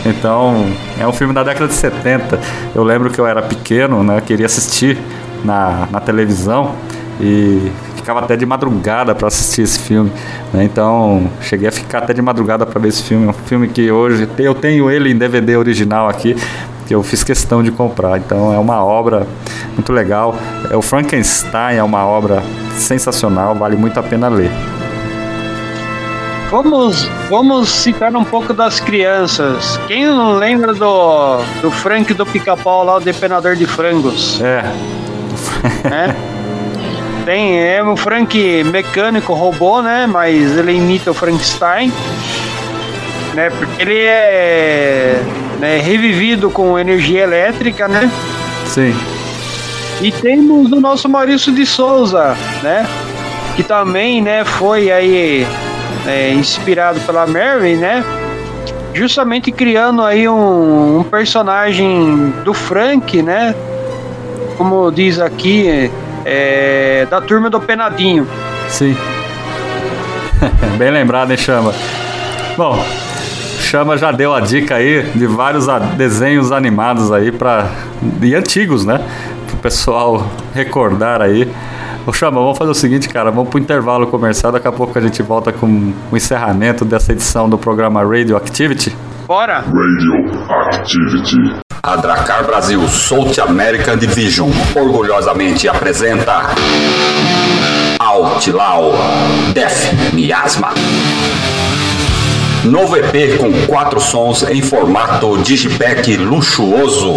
Então, 0.06 0.66
é 1.00 1.08
um 1.08 1.14
filme 1.14 1.34
da 1.34 1.44
década 1.44 1.68
de 1.68 1.74
70. 1.74 2.40
Eu 2.74 2.84
lembro 2.84 3.10
que 3.10 3.20
eu 3.20 3.28
era 3.28 3.42
pequeno, 3.42 4.04
né? 4.04 4.22
Queria 4.22 4.46
assistir 4.46 4.98
na, 5.44 5.88
na 5.92 6.00
televisão 6.00 6.76
e 7.20 7.72
ficava 7.96 8.22
até 8.22 8.38
de 8.38 8.46
madrugada 8.46 9.14
para 9.14 9.28
assistir 9.28 9.64
esse 9.64 9.80
filme. 9.80 10.10
Né? 10.54 10.64
Então, 10.64 11.30
cheguei 11.42 11.68
a 11.68 11.72
ficar 11.72 12.00
até 12.00 12.14
de 12.14 12.22
madrugada 12.22 12.66
para 12.66 12.80
ver 12.80 12.88
esse 12.88 13.04
filme. 13.04 13.28
É 13.28 13.30
um 13.30 13.34
filme 13.34 13.68
que 13.68 13.92
hoje 13.92 14.28
eu 14.38 14.56
tenho 14.56 14.90
ele 14.90 15.12
em 15.12 15.18
DVD 15.18 15.58
original 15.58 16.08
aqui, 16.08 16.36
que 16.88 16.96
eu 16.96 17.04
fiz 17.04 17.24
questão 17.24 17.62
de 17.62 17.70
comprar. 17.70 18.18
Então 18.18 18.54
é 18.54 18.58
uma 18.58 18.84
obra 18.84 19.28
muito 19.74 19.92
legal. 19.92 20.36
É 20.72 20.76
o 20.76 20.82
Frankenstein 20.82 21.76
é 21.76 21.84
uma 21.84 22.06
obra 22.06 22.42
sensacional, 22.76 23.54
vale 23.54 23.76
muito 23.76 24.00
a 24.00 24.04
pena 24.04 24.30
ler. 24.30 24.52
Vamos, 26.50 27.04
vamos 27.30 27.68
citar 27.68 28.16
um 28.16 28.24
pouco 28.24 28.54
das 28.54 28.80
crianças. 28.80 29.78
Quem 29.86 30.06
não 30.06 30.38
lembra 30.38 30.74
do, 30.74 31.40
do 31.62 31.70
Frank 31.70 32.14
do 32.14 32.26
pica-pau 32.26 32.86
lá, 32.86 32.96
o 32.96 33.00
depenador 33.02 33.58
de 33.58 33.66
frangos? 33.66 34.40
É. 34.42 34.64
é. 35.92 36.16
Tem, 37.26 37.60
é 37.60 37.84
um 37.84 37.98
Frank 37.98 38.64
mecânico, 38.64 39.34
robô, 39.34 39.82
né? 39.82 40.08
Mas 40.08 40.58
ele 40.58 40.72
imita 40.72 41.12
o 41.12 41.14
Frankenstein. 41.14 41.92
Né? 43.34 43.50
Porque 43.50 43.82
ele 43.82 44.00
é 44.00 45.22
né, 45.60 45.80
revivido 45.80 46.50
com 46.50 46.78
energia 46.78 47.24
elétrica, 47.24 47.88
né? 47.88 48.10
Sim. 48.66 48.96
E 50.02 50.12
temos 50.12 50.72
o 50.72 50.80
nosso 50.80 51.10
Maurício 51.10 51.52
de 51.54 51.66
Souza, 51.66 52.36
né? 52.62 52.86
Que 53.56 53.64
também, 53.64 54.22
né, 54.22 54.46
foi 54.46 54.92
aí 54.92 55.48
é, 56.06 56.32
inspirado 56.32 57.00
pela 57.02 57.26
Mary, 57.26 57.76
né? 57.76 58.04
Justamente 58.94 59.52
criando 59.52 60.04
aí 60.04 60.28
um, 60.28 61.00
um, 61.00 61.04
personagem 61.04 62.34
do 62.44 62.54
Frank, 62.54 63.22
né? 63.22 63.56
Como 64.58 64.92
diz 64.92 65.20
aqui, 65.20 65.92
é, 66.26 67.08
da 67.10 67.22
turma 67.22 67.50
do 67.50 67.60
Penadinho. 67.60 68.28
Sim. 68.70 68.96
Bem 70.78 70.92
lembrado, 70.92 71.32
hein, 71.32 71.38
Chama? 71.38 71.74
Bom, 72.56 72.84
Chama 73.68 73.98
já 73.98 74.14
deu 74.14 74.34
a 74.34 74.40
dica 74.40 74.76
aí 74.76 75.04
de 75.14 75.28
vários 75.28 75.68
desenhos 75.98 76.54
animados 76.54 77.12
aí 77.12 77.34
para 77.34 77.70
e 78.22 78.34
antigos, 78.34 78.86
né? 78.86 79.06
Pro 79.46 79.58
pessoal 79.58 80.26
recordar 80.54 81.22
aí. 81.22 81.52
Ô 82.06 82.14
Chama, 82.14 82.40
vamos 82.40 82.58
fazer 82.58 82.72
o 82.72 82.74
seguinte, 82.74 83.10
cara, 83.10 83.30
vamos 83.30 83.50
pro 83.50 83.60
intervalo 83.60 84.08
comercial, 84.08 84.54
daqui 84.54 84.70
a 84.70 84.72
pouco 84.72 84.98
a 84.98 85.02
gente 85.02 85.22
volta 85.22 85.52
com 85.52 85.92
o 86.10 86.16
encerramento 86.16 86.86
dessa 86.86 87.12
edição 87.12 87.50
do 87.50 87.58
programa 87.58 88.02
Radio 88.06 88.38
Activity. 88.38 88.96
Bora! 89.28 89.56
Radio 89.56 90.46
Activity. 90.72 91.60
A 91.84 91.98
Dracar 91.98 92.46
Brasil 92.46 92.88
South 92.88 93.34
American 93.46 93.98
Division 93.98 94.50
orgulhosamente 94.78 95.68
apresenta 95.68 96.44
Outlaw 98.00 98.94
Death 99.54 100.14
Miasma. 100.14 100.70
Novo 102.64 102.98
EP 102.98 103.38
com 103.38 103.52
quatro 103.66 104.00
sons 104.00 104.44
em 104.44 104.62
formato 104.62 105.36
digipack 105.38 106.16
luxuoso. 106.18 107.16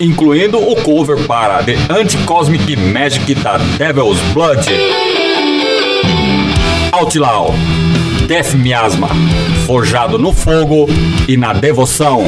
Incluindo 0.00 0.58
o 0.58 0.74
cover 0.76 1.26
para 1.26 1.62
The 1.62 1.76
Anti-Cosmic 1.90 2.76
Magic 2.76 3.34
da 3.36 3.58
Devil's 3.78 4.18
Blood. 4.32 4.66
Outlaw, 6.92 7.54
Death 8.26 8.54
Miasma, 8.54 9.08
forjado 9.66 10.18
no 10.18 10.32
fogo 10.32 10.86
e 11.28 11.36
na 11.36 11.52
devoção. 11.52 12.24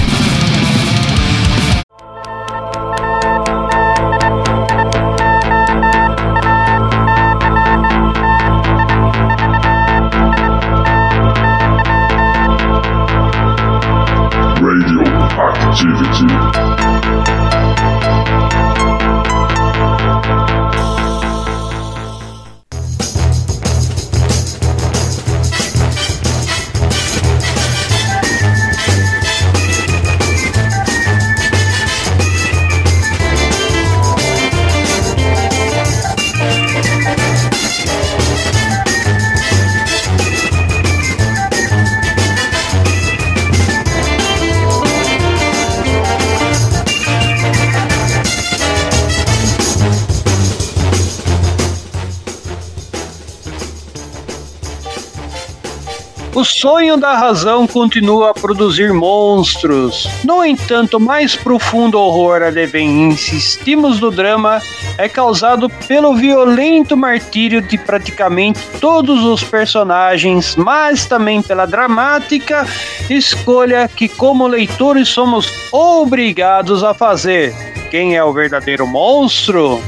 Sonho 56.61 56.99
da 56.99 57.17
razão 57.17 57.67
continua 57.67 58.31
a 58.31 58.35
produzir 58.35 58.93
monstros. 58.93 60.07
No 60.23 60.45
entanto, 60.45 61.01
mais 61.01 61.35
profundo 61.35 61.99
horror 61.99 62.43
a 62.43 62.53
que 62.53 62.79
insistimos 62.79 63.99
no 63.99 64.11
drama 64.11 64.61
é 64.99 65.09
causado 65.09 65.71
pelo 65.89 66.15
violento 66.15 66.99
martírio 66.99 67.63
de 67.63 67.79
praticamente 67.79 68.61
todos 68.79 69.25
os 69.25 69.43
personagens, 69.43 70.55
mas 70.55 71.07
também 71.07 71.41
pela 71.41 71.65
dramática 71.65 72.67
escolha 73.09 73.89
que, 73.89 74.07
como 74.07 74.47
leitores, 74.47 75.09
somos 75.09 75.51
obrigados 75.73 76.85
a 76.85 76.93
fazer. 76.93 77.55
Quem 77.91 78.17
é 78.17 78.23
o 78.23 78.35
verdadeiro 78.35 78.87
monstro? 78.87 79.83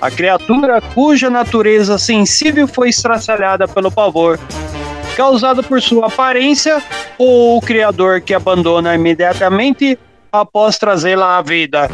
A 0.00 0.12
criatura 0.12 0.80
cuja 0.80 1.28
natureza 1.28 1.98
sensível 1.98 2.68
foi 2.68 2.90
estraçalhada 2.90 3.66
pelo 3.66 3.90
pavor 3.90 4.38
causado 5.16 5.62
por 5.62 5.80
sua 5.80 6.06
aparência 6.06 6.82
ou 7.18 7.58
o 7.58 7.60
criador 7.60 8.20
que 8.20 8.34
abandona 8.34 8.94
imediatamente 8.94 9.98
após 10.30 10.76
trazê-la 10.78 11.38
à 11.38 11.42
vida 11.42 11.88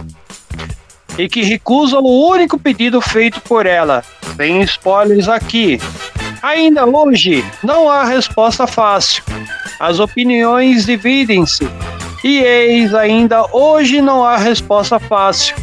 e 1.18 1.28
que 1.28 1.42
recusa 1.42 1.98
o 1.98 2.28
único 2.30 2.58
pedido 2.58 3.00
feito 3.00 3.40
por 3.42 3.66
ela. 3.66 4.02
Sem 4.36 4.62
spoilers 4.62 5.28
aqui. 5.28 5.78
Ainda 6.42 6.86
hoje, 6.86 7.44
não 7.62 7.90
há 7.90 8.04
resposta 8.04 8.66
fácil. 8.66 9.22
As 9.78 9.98
opiniões 9.98 10.86
dividem-se. 10.86 11.68
E 12.24 12.38
eis 12.38 12.94
ainda 12.94 13.44
hoje 13.52 14.00
não 14.00 14.24
há 14.24 14.36
resposta 14.36 14.98
fácil. 14.98 15.56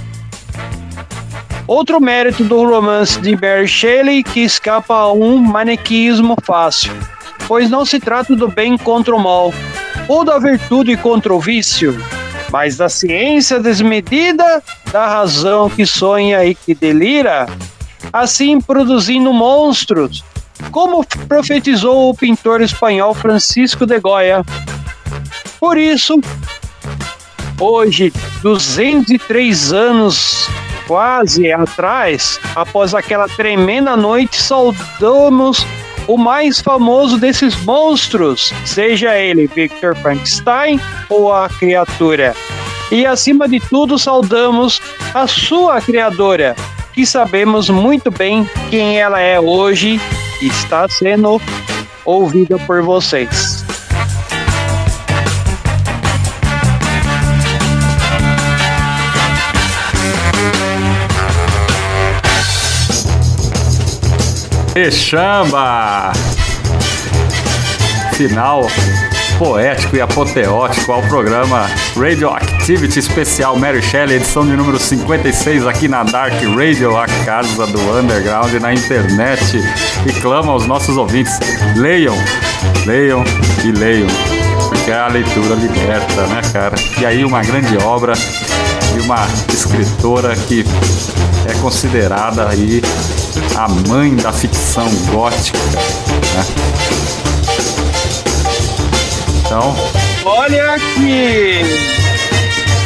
Outro 1.66 2.00
mérito 2.00 2.44
do 2.44 2.64
romance 2.64 3.20
de 3.20 3.36
Mary 3.36 3.68
Shelley 3.68 4.24
que 4.24 4.42
escapa 4.42 4.94
a 4.94 5.12
um 5.12 5.38
manequismo 5.38 6.36
fácil 6.44 6.94
pois 7.48 7.70
não 7.70 7.86
se 7.86 8.00
trata 8.00 8.36
do 8.36 8.48
bem 8.48 8.78
contra 8.78 9.16
o 9.16 9.20
mal, 9.20 9.54
ou 10.08 10.24
da 10.24 10.38
virtude 10.38 10.98
contra 10.98 11.34
o 11.34 11.40
vício, 11.40 11.98
mas 12.52 12.78
da 12.78 12.90
ciência 12.90 13.60
desmedida, 13.60 14.64
da 14.92 15.08
razão 15.08 15.70
que 15.70 15.86
sonha 15.86 16.44
e 16.46 16.54
que 16.54 16.74
delira, 16.74 17.48
assim 18.12 18.60
produzindo 18.60 19.32
monstros, 19.34 20.24
como 20.72 21.06
profetizou 21.28 22.10
o 22.10 22.16
pintor 22.16 22.62
espanhol 22.62 23.14
Francisco 23.14 23.86
de 23.86 24.00
Goya. 24.00 24.44
Por 25.60 25.78
isso, 25.78 26.20
hoje, 27.60 28.12
203 28.42 29.74
anos 29.74 30.48
quase 30.88 31.52
atrás, 31.52 32.40
após 32.56 32.94
aquela 32.94 33.28
tremenda 33.28 33.98
noite, 33.98 34.42
saudamos 34.42 35.66
o 36.08 36.18
mais 36.18 36.60
famoso 36.60 37.18
desses 37.18 37.56
monstros, 37.64 38.54
seja 38.66 39.18
ele 39.18 39.48
Victor 39.48 39.96
Frankenstein 39.98 40.80
ou 41.10 41.34
a 41.34 41.50
criatura. 41.50 42.34
E 42.92 43.06
acima 43.06 43.48
de 43.48 43.60
tudo, 43.60 44.00
saudamos 44.00 44.82
a 45.14 45.28
sua 45.28 45.82
criadora, 45.82 46.56
que 46.94 47.06
sabemos 47.06 47.70
muito 47.70 48.10
bem 48.10 48.50
quem 48.70 48.98
ela 48.98 49.20
é 49.20 49.40
hoje 49.40 50.00
e 50.42 50.48
está 50.48 50.88
sendo 50.88 51.42
ouvida 52.06 52.58
por 52.60 52.82
vocês. 52.82 53.67
E 64.78 64.92
chamba! 64.92 66.12
Final 68.14 68.68
poético 69.40 69.96
e 69.96 70.02
apoteótico 70.02 70.92
ao 70.92 71.02
programa 71.02 71.68
Radioactivity 71.96 73.00
Especial 73.00 73.58
Mary 73.58 73.82
Shelley, 73.82 74.18
edição 74.18 74.46
de 74.46 74.56
número 74.56 74.78
56 74.78 75.66
aqui 75.66 75.88
na 75.88 76.04
Dark 76.04 76.36
Radio, 76.56 76.96
a 76.96 77.08
casa 77.26 77.66
do 77.66 77.98
underground 77.98 78.54
na 78.62 78.72
internet. 78.72 79.64
E 80.06 80.14
clama 80.22 80.52
aos 80.52 80.68
nossos 80.68 80.96
ouvintes: 80.96 81.34
leiam, 81.76 82.16
leiam 82.86 83.24
e 83.66 83.72
leiam, 83.72 84.08
porque 84.70 84.92
a 84.92 85.08
leitura 85.08 85.56
liberta, 85.56 86.28
né, 86.28 86.42
cara? 86.54 86.76
E 87.02 87.04
aí, 87.04 87.26
uma 87.26 87.42
grande 87.42 87.76
obra 87.80 88.14
de 88.14 89.00
uma 89.00 89.28
escritora 89.52 90.36
que 90.36 90.64
é 91.48 91.54
considerada 91.62 92.50
aí 92.50 92.80
a 93.58 93.68
mãe 93.88 94.16
da 94.16 94.32
ficção 94.32 94.88
gótica. 95.12 95.58
Né? 95.58 96.46
Então. 99.46 99.76
Olha 100.26 100.76
que. 100.80 101.62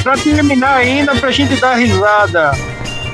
Pra 0.02 0.18
terminar 0.18 0.78
ainda, 0.78 1.14
pra 1.16 1.30
gente 1.30 1.56
dar 1.58 1.76
risada. 1.76 2.52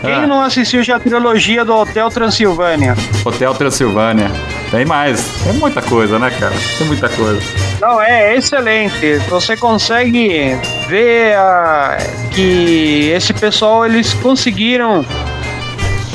Quem 0.02 0.14
Ah. 0.14 0.28
não 0.28 0.42
assistiu 0.42 0.84
já 0.84 0.98
a 0.98 1.00
trilogia 1.00 1.66
do 1.66 1.74
Hotel 1.76 2.10
Transilvânia? 2.10 2.96
Hotel 3.26 3.54
Transilvânia. 3.56 4.32
Tem 4.70 4.86
mais. 4.86 5.20
Tem 5.44 5.54
muita 5.54 5.82
coisa, 5.82 6.20
né, 6.20 6.30
cara? 6.30 6.54
Tem 6.78 6.86
muita 6.86 7.10
coisa. 7.10 7.42
Não, 7.82 8.02
é 8.02 8.36
excelente. 8.36 9.18
Você 9.30 9.58
consegue 9.58 10.56
ver 10.88 11.36
ah, 11.36 11.98
que 12.32 13.10
esse 13.16 13.34
pessoal 13.34 13.86
eles 13.86 14.14
conseguiram 14.16 15.04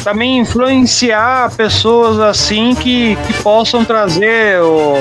também 0.05 0.39
influenciar 0.39 1.51
pessoas 1.57 2.19
assim 2.19 2.75
que, 2.75 3.17
que 3.27 3.33
possam 3.43 3.85
trazer 3.85 4.61
o- 4.61 4.99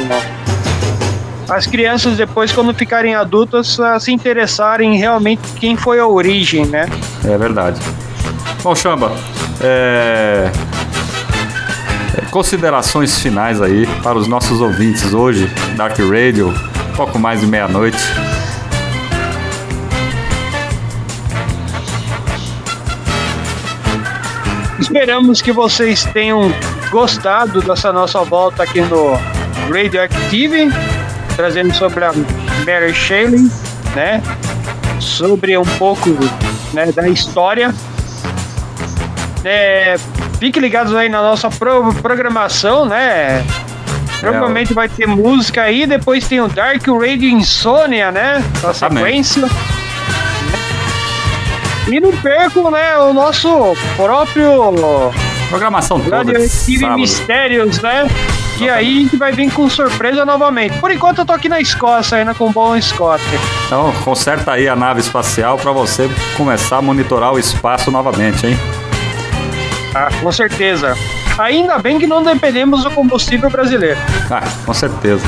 as 1.49 1.68
crianças 1.68 2.16
depois 2.18 2.52
quando 2.52 2.74
ficarem 2.74 3.14
adultas 3.16 3.80
a 3.80 3.99
se 3.99 4.12
interessarem 4.12 4.95
realmente 4.97 5.41
quem 5.60 5.76
foi 5.76 5.99
a 5.99 6.08
origem, 6.08 6.66
né? 6.66 6.88
É 7.26 7.38
verdade. 7.38 7.80
Bom, 8.64 8.74
Chamba, 8.76 9.12
é... 9.60 10.49
considerações 12.30 13.20
finais 13.20 13.62
aí 13.62 13.86
para 14.02 14.18
os 14.18 14.28
nossos 14.28 14.62
ouvintes 14.62 15.14
hoje, 15.14 15.52
Dark 15.76 15.97
Radio, 15.99 16.54
pouco 16.95 17.20
mais 17.20 17.41
de 17.41 17.47
meia-noite. 17.47 17.97
Esperamos 24.82 25.41
que 25.41 25.51
vocês 25.51 26.03
tenham 26.05 26.51
gostado 26.89 27.61
dessa 27.61 27.93
nossa 27.93 28.21
volta 28.23 28.63
aqui 28.63 28.82
no 28.82 29.13
Radioactive, 29.71 30.69
trazendo 31.36 31.73
sobre 31.75 32.03
a 32.03 32.11
Mary 32.65 32.93
Shelley, 32.93 33.47
né? 33.95 34.21
Sobre 34.99 35.57
um 35.57 35.63
pouco 35.77 36.09
né, 36.73 36.91
da 36.91 37.07
história. 37.07 37.73
É, 39.45 39.95
fique 40.39 40.59
ligados 40.59 40.93
aí 40.95 41.09
na 41.09 41.21
nossa 41.21 41.49
pro- 41.49 41.93
programação, 42.01 42.86
né? 42.86 43.43
Provavelmente 44.19 44.73
vai 44.73 44.88
ter 44.89 45.07
música 45.07 45.63
aí, 45.63 45.88
depois 45.88 46.27
tem 46.27 46.41
o 46.41 46.47
Dark 46.47 46.86
Radio 46.88 47.29
Insônia, 47.29 48.11
né? 48.11 48.43
Na 48.61 48.73
sequência. 48.73 49.47
E 51.88 51.99
não 51.99 52.11
percam, 52.17 52.69
né, 52.71 52.97
o 52.97 53.13
nosso 53.13 53.75
próprio 53.95 54.71
Programação 55.49 55.99
toda. 55.99 56.23
sábado. 56.47 56.99
Mistérios, 56.99 57.82
né? 57.82 58.07
Que 58.57 58.69
aí 58.69 58.97
a 58.99 59.01
gente 59.01 59.17
vai 59.17 59.32
vir 59.32 59.51
com 59.51 59.67
surpresa 59.69 60.23
novamente. 60.23 60.77
Por 60.77 60.91
enquanto 60.91 61.19
eu 61.19 61.25
tô 61.25 61.34
aqui 61.34 61.49
na 61.49 61.59
Escócia 61.59 62.19
ainda 62.19 62.34
com 62.36 62.47
o 62.47 62.51
Bom 62.51 62.79
Scott. 62.79 63.21
Então, 63.65 63.91
conserta 64.03 64.51
aí 64.51 64.69
a 64.69 64.75
nave 64.75 65.01
espacial 65.01 65.57
para 65.57 65.71
você 65.71 66.09
começar 66.38 66.77
a 66.77 66.82
monitorar 66.82 67.34
o 67.34 67.39
espaço 67.39 67.89
novamente, 67.89 68.45
hein? 68.47 68.57
Ah, 69.95 70.09
com 70.21 70.32
certeza. 70.32 70.95
Ainda 71.38 71.79
bem 71.79 71.97
que 71.97 72.05
não 72.05 72.21
dependemos 72.23 72.84
do 72.84 72.91
combustível 72.91 73.49
brasileiro, 73.49 73.99
Ah, 74.29 74.43
com 74.65 74.73
certeza. 74.73 75.25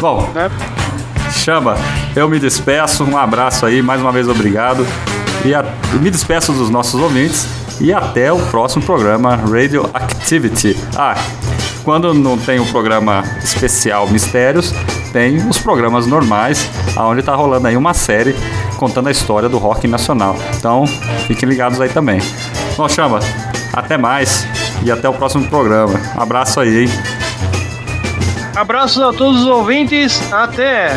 Bom, 0.00 0.28
né? 0.34 0.50
Chamba, 1.32 1.76
eu 2.16 2.28
me 2.28 2.38
despeço, 2.38 3.04
um 3.04 3.16
abraço 3.16 3.64
aí, 3.64 3.80
mais 3.82 4.00
uma 4.00 4.10
vez 4.10 4.28
obrigado. 4.28 4.84
E 5.44 5.54
a, 5.54 5.64
me 6.00 6.10
despeço 6.10 6.52
dos 6.52 6.70
nossos 6.70 7.00
ouvintes 7.00 7.46
e 7.80 7.92
até 7.92 8.32
o 8.32 8.38
próximo 8.46 8.82
programa 8.84 9.36
Radioactivity. 9.36 10.76
Ah, 10.96 11.16
quando 11.84 12.12
não 12.12 12.36
tem 12.36 12.58
o 12.58 12.66
programa 12.66 13.24
especial 13.42 14.08
Mistérios, 14.08 14.72
tem 15.12 15.36
os 15.48 15.58
programas 15.58 16.06
normais, 16.06 16.68
onde 16.96 17.20
está 17.20 17.34
rolando 17.34 17.66
aí 17.66 17.76
uma 17.76 17.94
série 17.94 18.34
contando 18.76 19.08
a 19.08 19.10
história 19.10 19.48
do 19.48 19.58
rock 19.58 19.88
nacional. 19.88 20.36
Então, 20.56 20.86
fiquem 21.26 21.48
ligados 21.48 21.80
aí 21.80 21.88
também. 21.88 22.20
Bom, 22.76 22.88
chama, 22.88 23.20
até 23.72 23.96
mais 23.96 24.46
e 24.82 24.90
até 24.90 25.08
o 25.08 25.14
próximo 25.14 25.48
programa. 25.48 25.98
Um 26.16 26.20
abraço 26.20 26.60
aí, 26.60 26.84
hein? 26.84 26.88
Abraços 28.54 29.02
a 29.02 29.12
todos 29.12 29.42
os 29.42 29.46
ouvintes, 29.46 30.20
até! 30.32 30.92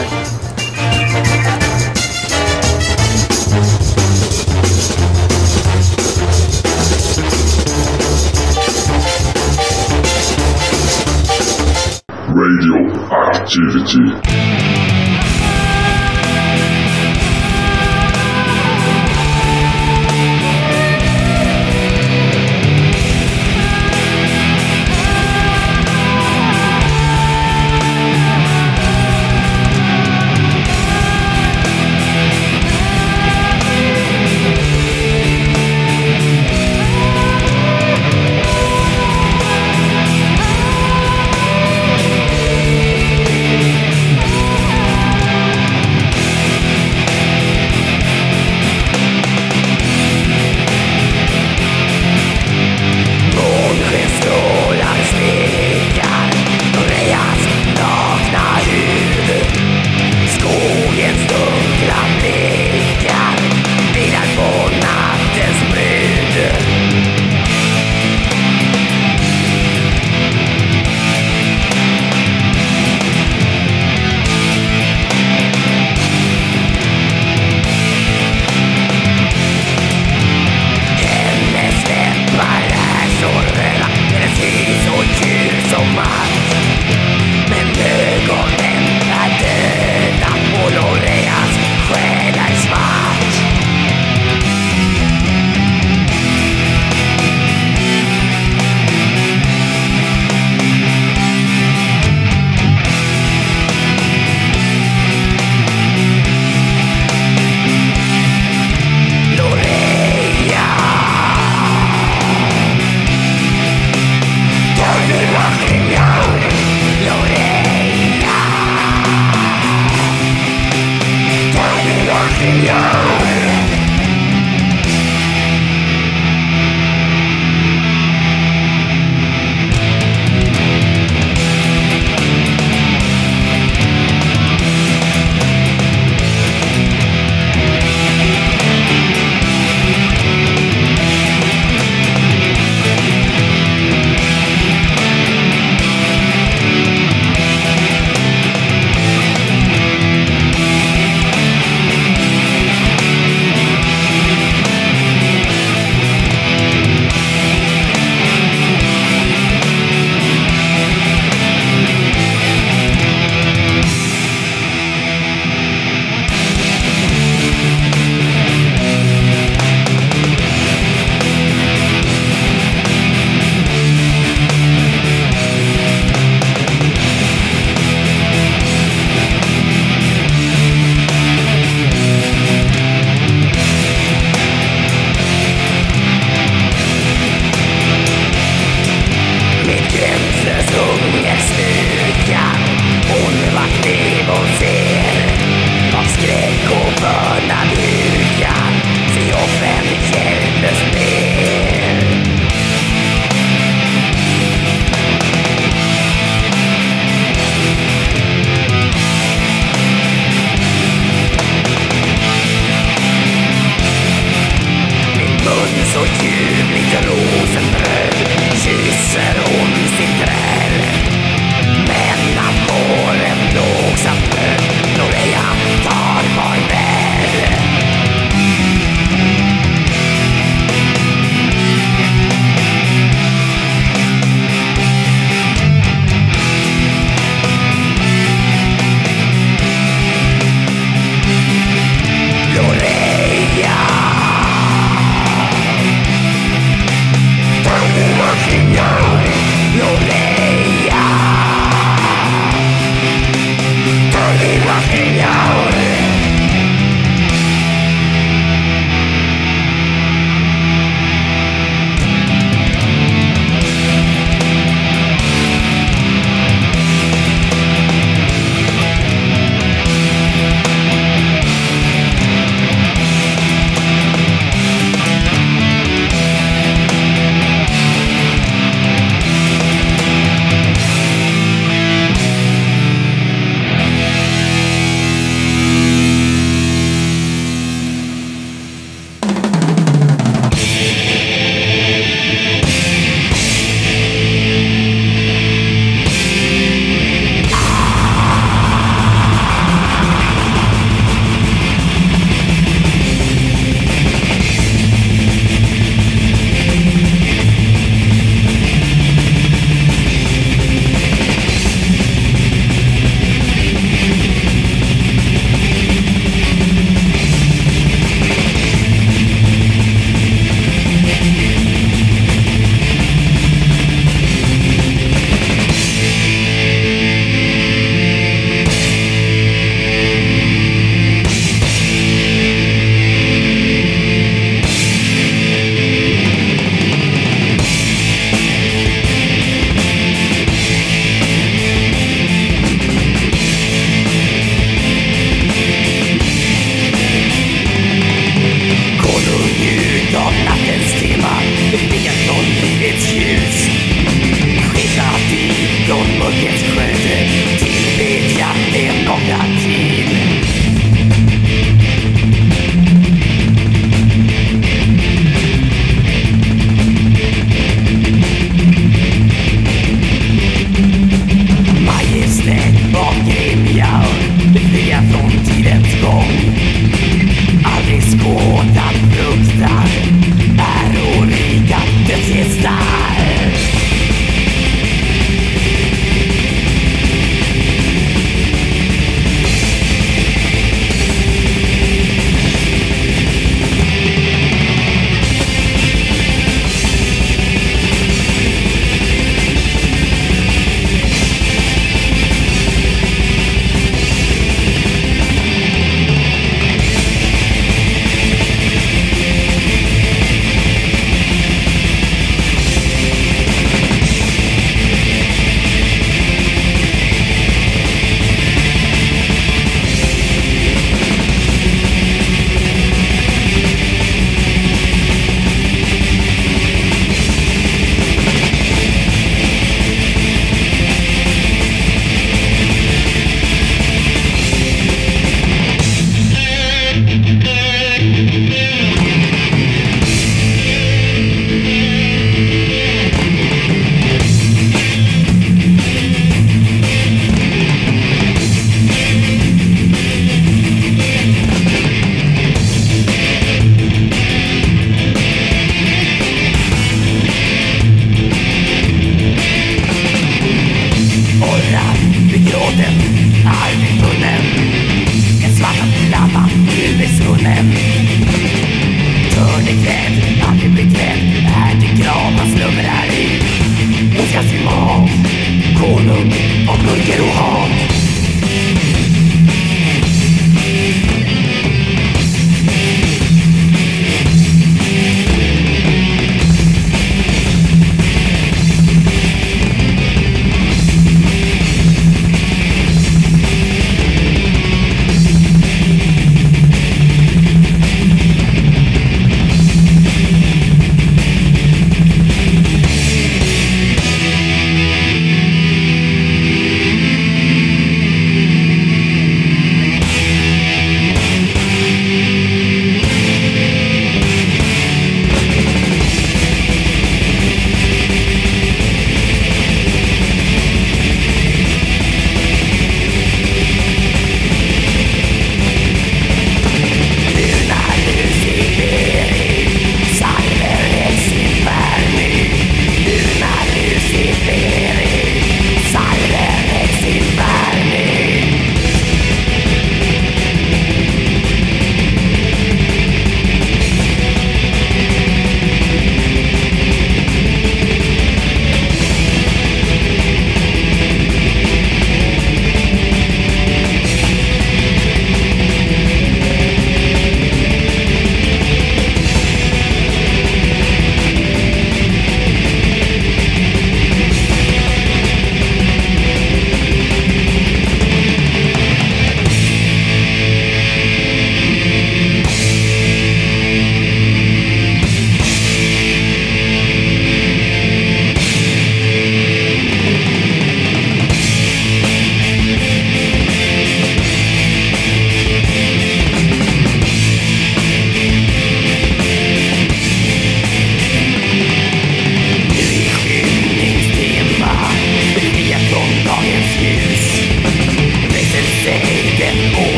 Radioactivity. 13.53 14.90